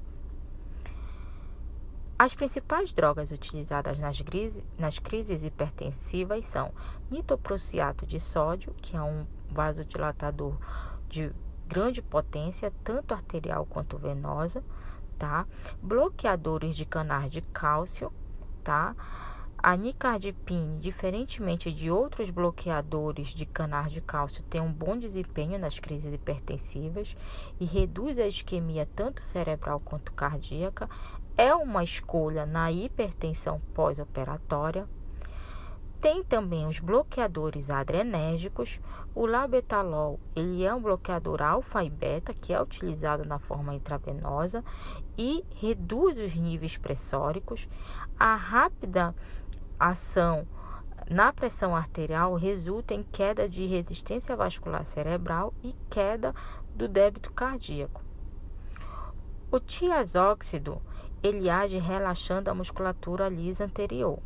As 2.17 2.33
principais 2.37 2.93
drogas 2.93 3.33
utilizadas 3.33 3.99
nas, 3.99 4.21
crises, 4.21 4.63
nas 4.79 5.01
crises 5.01 5.43
hipertensivas 5.43 6.47
são 6.47 6.73
nitroprusiato 7.11 8.07
de 8.07 8.21
sódio, 8.21 8.73
que 8.81 8.97
é 8.97 9.03
um 9.03 9.27
vasodilatador 9.51 10.57
de 11.09 11.33
grande 11.73 12.03
potência, 12.03 12.71
tanto 12.85 13.15
arterial 13.15 13.65
quanto 13.65 13.97
venosa, 13.97 14.63
tá? 15.19 15.47
Bloqueadores 15.83 16.77
de 16.77 16.85
canais 16.85 17.33
de 17.33 17.41
cálcio, 17.41 18.13
tá? 18.63 18.95
A 19.57 19.75
nicardipine, 19.75 20.81
diferentemente 20.81 21.73
de 21.73 21.91
outros 21.91 22.29
bloqueadores 22.29 23.29
de 23.29 23.47
canais 23.47 23.91
de 23.91 24.03
cálcio, 24.03 24.43
tem 24.51 24.61
um 24.61 24.71
bom 24.71 24.99
desempenho 24.99 25.59
nas 25.59 25.79
crises 25.79 26.13
hipertensivas 26.13 27.17
e 27.59 27.65
reduz 27.65 28.19
a 28.19 28.27
isquemia 28.27 28.87
tanto 28.95 29.23
cerebral 29.23 29.81
quanto 29.81 30.13
cardíaca. 30.13 30.91
É 31.39 31.55
uma 31.55 31.83
escolha 31.83 32.45
na 32.45 32.71
hipertensão 32.71 33.63
pós-operatória. 33.73 34.87
Tem 36.03 36.25
também 36.25 36.67
os 36.67 36.81
bloqueadores 36.81 37.71
adrenérgicos. 37.71 38.81
O 39.15 39.25
labetalol, 39.25 40.19
ele 40.35 40.65
é 40.65 40.75
um 40.75 40.83
bloqueador 40.83 41.41
alfa 41.41 41.85
e 41.85 41.89
beta 41.89 42.35
que 42.35 42.53
é 42.53 42.61
utilizado 42.61 43.25
na 43.25 43.39
forma 43.39 43.73
intravenosa 43.73 44.65
e 45.17 45.45
reduz 45.55 46.19
os 46.19 46.35
níveis 46.35 46.77
pressóricos. 46.77 47.69
A 48.19 48.35
rápida 48.35 49.15
ação 49.79 50.45
na 51.09 51.33
pressão 51.33 51.77
arterial 51.77 52.35
resulta 52.35 52.95
em 52.95 53.05
queda 53.05 53.49
de 53.49 53.65
resistência 53.67 54.35
vascular 54.35 54.85
cerebral 54.85 55.55
e 55.63 55.73
queda 55.89 56.35
do 56.75 56.89
débito 56.89 57.33
cardíaco. 57.33 58.03
O 59.53 59.61
tiazóxido 59.61 60.83
ele 61.23 61.49
age 61.49 61.79
relaxando 61.79 62.51
a 62.51 62.55
musculatura 62.55 63.29
lisa 63.29 63.65
anterior. 63.65 64.19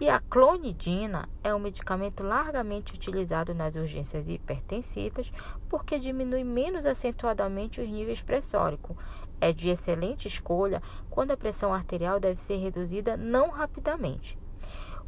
E 0.00 0.08
a 0.08 0.18
clonidina 0.18 1.28
é 1.42 1.54
um 1.54 1.60
medicamento 1.60 2.24
largamente 2.24 2.94
utilizado 2.94 3.54
nas 3.54 3.76
urgências 3.76 4.28
hipertensivas 4.28 5.30
porque 5.68 6.00
diminui 6.00 6.42
menos 6.42 6.84
acentuadamente 6.84 7.80
os 7.80 7.88
níveis 7.88 8.20
pressóricos. 8.20 8.96
É 9.40 9.52
de 9.52 9.68
excelente 9.68 10.26
escolha 10.26 10.82
quando 11.08 11.30
a 11.30 11.36
pressão 11.36 11.72
arterial 11.72 12.18
deve 12.18 12.40
ser 12.40 12.56
reduzida 12.56 13.16
não 13.16 13.50
rapidamente. 13.50 14.36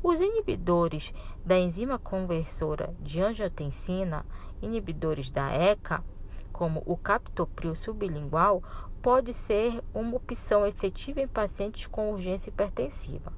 Os 0.03 0.21
inibidores 0.21 1.13
da 1.45 1.59
enzima 1.59 1.99
conversora 1.99 2.95
de 3.01 3.21
angiotensina, 3.21 4.25
inibidores 4.63 5.33
da 5.33 5.51
ECA, 5.53 6.05
como 6.53 6.83
o 6.87 6.97
captopril 6.97 7.75
sublingual, 7.75 8.63
pode 9.03 9.35
ser 9.35 9.83
uma 9.93 10.17
opção 10.17 10.65
efetiva 10.65 11.21
em 11.21 11.27
pacientes 11.27 11.87
com 11.87 12.13
urgência 12.13 12.51
hipertensiva. 12.51 13.33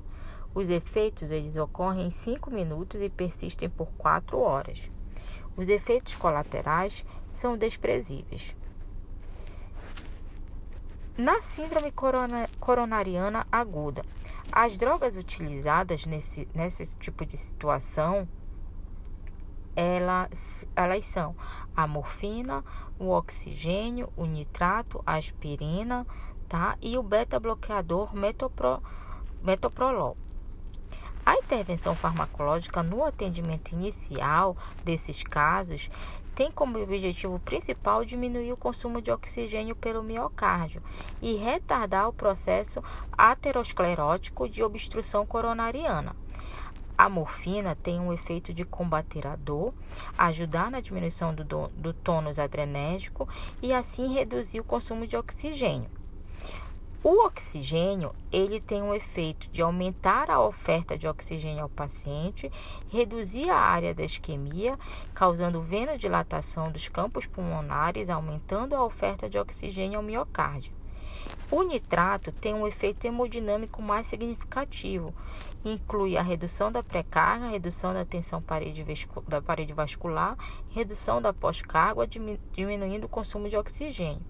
Os 0.58 0.68
efeitos 0.68 1.30
eles 1.30 1.54
ocorrem 1.54 2.08
em 2.08 2.10
5 2.10 2.50
minutos 2.50 3.00
e 3.00 3.08
persistem 3.08 3.70
por 3.70 3.86
4 3.92 4.36
horas. 4.40 4.90
Os 5.56 5.68
efeitos 5.68 6.16
colaterais 6.16 7.04
são 7.30 7.56
desprezíveis. 7.56 8.56
Na 11.16 11.40
síndrome 11.40 11.92
coronariana 12.58 13.46
aguda, 13.52 14.04
as 14.50 14.76
drogas 14.76 15.14
utilizadas 15.14 16.06
nesse, 16.06 16.48
nesse 16.52 16.96
tipo 16.96 17.24
de 17.24 17.36
situação 17.36 18.26
elas, 19.76 20.66
elas 20.74 21.06
são 21.06 21.36
a 21.76 21.86
morfina, 21.86 22.64
o 22.98 23.10
oxigênio, 23.10 24.12
o 24.16 24.26
nitrato, 24.26 25.04
a 25.06 25.14
aspirina, 25.18 26.04
tá? 26.48 26.76
E 26.82 26.98
o 26.98 27.02
beta-bloqueador 27.04 28.12
metopro, 28.12 28.82
metoprolol. 29.40 30.16
A 31.24 31.34
intervenção 31.34 31.94
farmacológica 31.94 32.82
no 32.82 33.04
atendimento 33.04 33.72
inicial 33.72 34.56
desses 34.84 35.22
casos 35.22 35.90
tem 36.34 36.52
como 36.52 36.80
objetivo 36.80 37.38
principal 37.40 38.04
diminuir 38.04 38.52
o 38.52 38.56
consumo 38.56 39.02
de 39.02 39.10
oxigênio 39.10 39.74
pelo 39.74 40.04
miocárdio 40.04 40.80
e 41.20 41.34
retardar 41.34 42.08
o 42.08 42.12
processo 42.12 42.80
aterosclerótico 43.12 44.48
de 44.48 44.62
obstrução 44.62 45.26
coronariana. 45.26 46.14
A 46.96 47.08
morfina 47.08 47.74
tem 47.74 47.98
um 47.98 48.12
efeito 48.12 48.54
de 48.54 48.64
combater 48.64 49.26
a 49.26 49.34
dor, 49.34 49.74
ajudar 50.16 50.70
na 50.70 50.80
diminuição 50.80 51.34
do, 51.34 51.44
do 51.44 51.92
tônus 51.92 52.38
adrenérgico 52.38 53.28
e 53.60 53.72
assim 53.72 54.14
reduzir 54.14 54.60
o 54.60 54.64
consumo 54.64 55.06
de 55.06 55.16
oxigênio. 55.16 55.97
O 57.02 57.24
oxigênio, 57.24 58.12
ele 58.32 58.60
tem 58.60 58.82
um 58.82 58.92
efeito 58.92 59.48
de 59.50 59.62
aumentar 59.62 60.28
a 60.30 60.40
oferta 60.40 60.98
de 60.98 61.06
oxigênio 61.06 61.62
ao 61.62 61.68
paciente, 61.68 62.50
reduzir 62.90 63.48
a 63.50 63.56
área 63.56 63.94
da 63.94 64.02
isquemia, 64.02 64.76
causando 65.14 65.62
venodilatação 65.62 66.72
dos 66.72 66.88
campos 66.88 67.24
pulmonares, 67.24 68.10
aumentando 68.10 68.74
a 68.74 68.84
oferta 68.84 69.30
de 69.30 69.38
oxigênio 69.38 69.98
ao 69.98 70.02
miocárdio. 70.02 70.77
O 71.50 71.62
nitrato 71.62 72.30
tem 72.30 72.52
um 72.52 72.66
efeito 72.66 73.06
hemodinâmico 73.06 73.80
mais 73.80 74.06
significativo. 74.06 75.14
Inclui 75.64 76.16
a 76.16 76.22
redução 76.22 76.70
da 76.70 76.82
pré-carga, 76.82 77.48
redução 77.48 77.94
da 77.94 78.04
tensão 78.04 78.42
parede 78.42 78.84
da 79.26 79.40
parede 79.40 79.72
vascular, 79.72 80.36
redução 80.68 81.22
da 81.22 81.32
pós-carga, 81.32 82.06
diminuindo 82.06 83.04
o 83.06 83.08
consumo 83.08 83.48
de 83.48 83.56
oxigênio, 83.56 84.20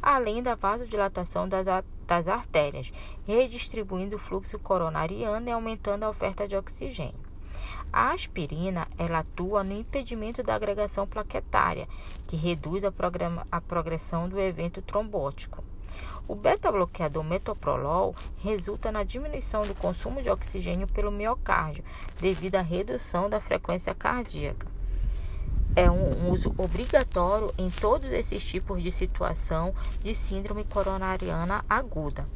além 0.00 0.42
da 0.42 0.54
vasodilatação 0.54 1.46
das, 1.46 1.68
artérias, 2.26 2.90
redistribuindo 3.26 4.16
o 4.16 4.18
fluxo 4.18 4.58
coronariano 4.58 5.48
e 5.48 5.52
aumentando 5.52 6.04
a 6.04 6.10
oferta 6.10 6.48
de 6.48 6.56
oxigênio. 6.56 7.32
A 7.92 8.12
aspirina 8.12 8.88
ela 8.96 9.18
atua 9.18 9.62
no 9.62 9.74
impedimento 9.74 10.42
da 10.42 10.54
agregação 10.54 11.06
plaquetária, 11.06 11.86
que 12.26 12.34
reduz 12.34 12.82
a, 12.84 12.92
a 13.50 13.60
progressão 13.60 14.26
do 14.26 14.40
evento 14.40 14.80
trombótico. 14.80 15.62
O 16.28 16.34
beta-bloqueador 16.34 17.24
metoprolol 17.24 18.14
resulta 18.42 18.92
na 18.92 19.02
diminuição 19.02 19.62
do 19.62 19.74
consumo 19.74 20.22
de 20.22 20.30
oxigênio 20.30 20.86
pelo 20.86 21.10
miocárdio, 21.10 21.84
devido 22.20 22.56
à 22.56 22.60
redução 22.60 23.28
da 23.28 23.40
frequência 23.40 23.94
cardíaca. 23.94 24.66
É 25.74 25.90
um 25.90 26.30
uso 26.30 26.54
obrigatório 26.58 27.52
em 27.56 27.70
todos 27.70 28.10
esses 28.10 28.44
tipos 28.44 28.82
de 28.82 28.92
situação 28.92 29.74
de 30.02 30.14
síndrome 30.14 30.64
coronariana 30.64 31.64
aguda. 31.68 32.28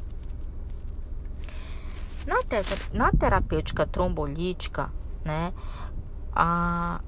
Na, 2.25 2.43
te 2.43 2.57
na 2.91 3.11
terapêutica 3.11 3.85
trombolítica, 3.85 4.91
né, 5.23 5.53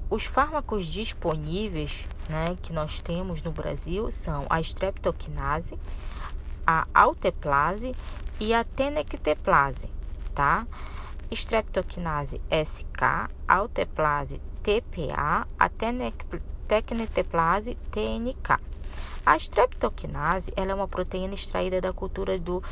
os 0.08 0.24
fármacos 0.24 0.86
disponíveis 0.86 2.06
né, 2.28 2.56
que 2.62 2.72
nós 2.72 3.00
temos 3.00 3.42
no 3.42 3.52
Brasil 3.52 4.10
são 4.10 4.46
a 4.48 4.60
streptokinase, 4.60 5.78
a 6.70 6.86
alteplase 6.94 7.92
e 8.38 8.54
a 8.54 8.62
tenecteplase, 8.62 9.90
tá? 10.32 10.64
Streptokinase 11.32 12.40
SK, 12.48 13.28
alteplase 13.48 14.40
TPA, 14.62 15.48
a 15.58 15.68
tenecteplase 16.68 17.76
TNK. 17.90 18.60
A 19.26 19.36
streptokinase 19.36 20.52
ela 20.56 20.70
é 20.70 20.74
uma 20.74 20.86
proteína 20.86 21.34
extraída 21.34 21.80
da 21.80 21.92
cultura 21.92 22.38
do, 22.38 22.62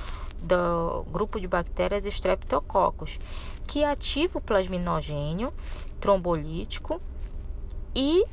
do 0.41 1.05
grupo 1.11 1.41
de 1.41 1.49
bactérias 1.49 2.07
Streptococcus, 2.07 3.19
que 3.67 3.83
ativa 3.83 4.39
o 4.39 4.41
plasminogênio 4.41 5.53
trombolítico 6.01 7.03
e 7.95 8.25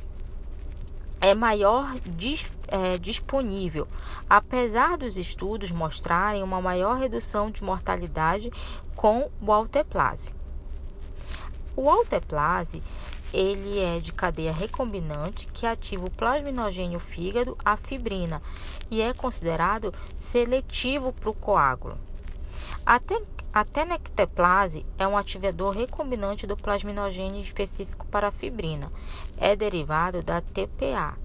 é 1.26 1.34
maior 1.34 1.92
dis, 2.06 2.52
é, 2.68 2.98
disponível, 2.98 3.88
apesar 4.30 4.96
dos 4.96 5.18
estudos 5.18 5.72
mostrarem 5.72 6.40
uma 6.40 6.62
maior 6.62 6.96
redução 6.96 7.50
de 7.50 7.64
mortalidade 7.64 8.48
com 8.94 9.28
o 9.42 9.52
alteplase. 9.52 10.32
O 11.74 11.90
alteplase 11.90 12.80
ele 13.32 13.80
é 13.80 13.98
de 13.98 14.12
cadeia 14.12 14.52
recombinante 14.52 15.48
que 15.48 15.66
ativa 15.66 16.04
o 16.04 16.10
plasminogênio 16.12 17.00
fígado, 17.00 17.58
a 17.64 17.76
fibrina, 17.76 18.40
e 18.88 19.02
é 19.02 19.12
considerado 19.12 19.92
seletivo 20.16 21.12
para 21.12 21.30
o 21.30 21.34
coágulo. 21.34 21.98
Até 22.86 23.20
a 23.56 23.64
tenecteplase 23.64 24.84
é 24.98 25.08
um 25.08 25.16
ativador 25.16 25.70
recombinante 25.70 26.46
do 26.46 26.58
plasminogênio 26.58 27.40
específico 27.40 28.04
para 28.08 28.28
a 28.28 28.30
fibrina. 28.30 28.92
É 29.38 29.56
derivado 29.56 30.22
da 30.22 30.42
TPA 30.42 31.16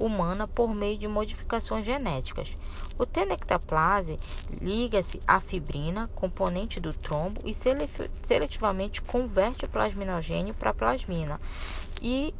humana 0.00 0.48
por 0.48 0.74
meio 0.74 0.96
de 0.96 1.06
modificações 1.06 1.84
genéticas. 1.84 2.56
O 2.98 3.04
tenecteplase 3.04 4.18
liga-se 4.62 5.20
à 5.26 5.38
fibrina, 5.40 6.08
componente 6.14 6.80
do 6.80 6.94
trombo, 6.94 7.42
e 7.44 7.52
seletivamente 7.52 9.02
converte 9.02 9.66
o 9.66 9.68
plasminogênio 9.68 10.54
para 10.54 10.72
plasmina. 10.72 11.38
E 12.00 12.34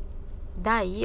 daí 0.57 1.05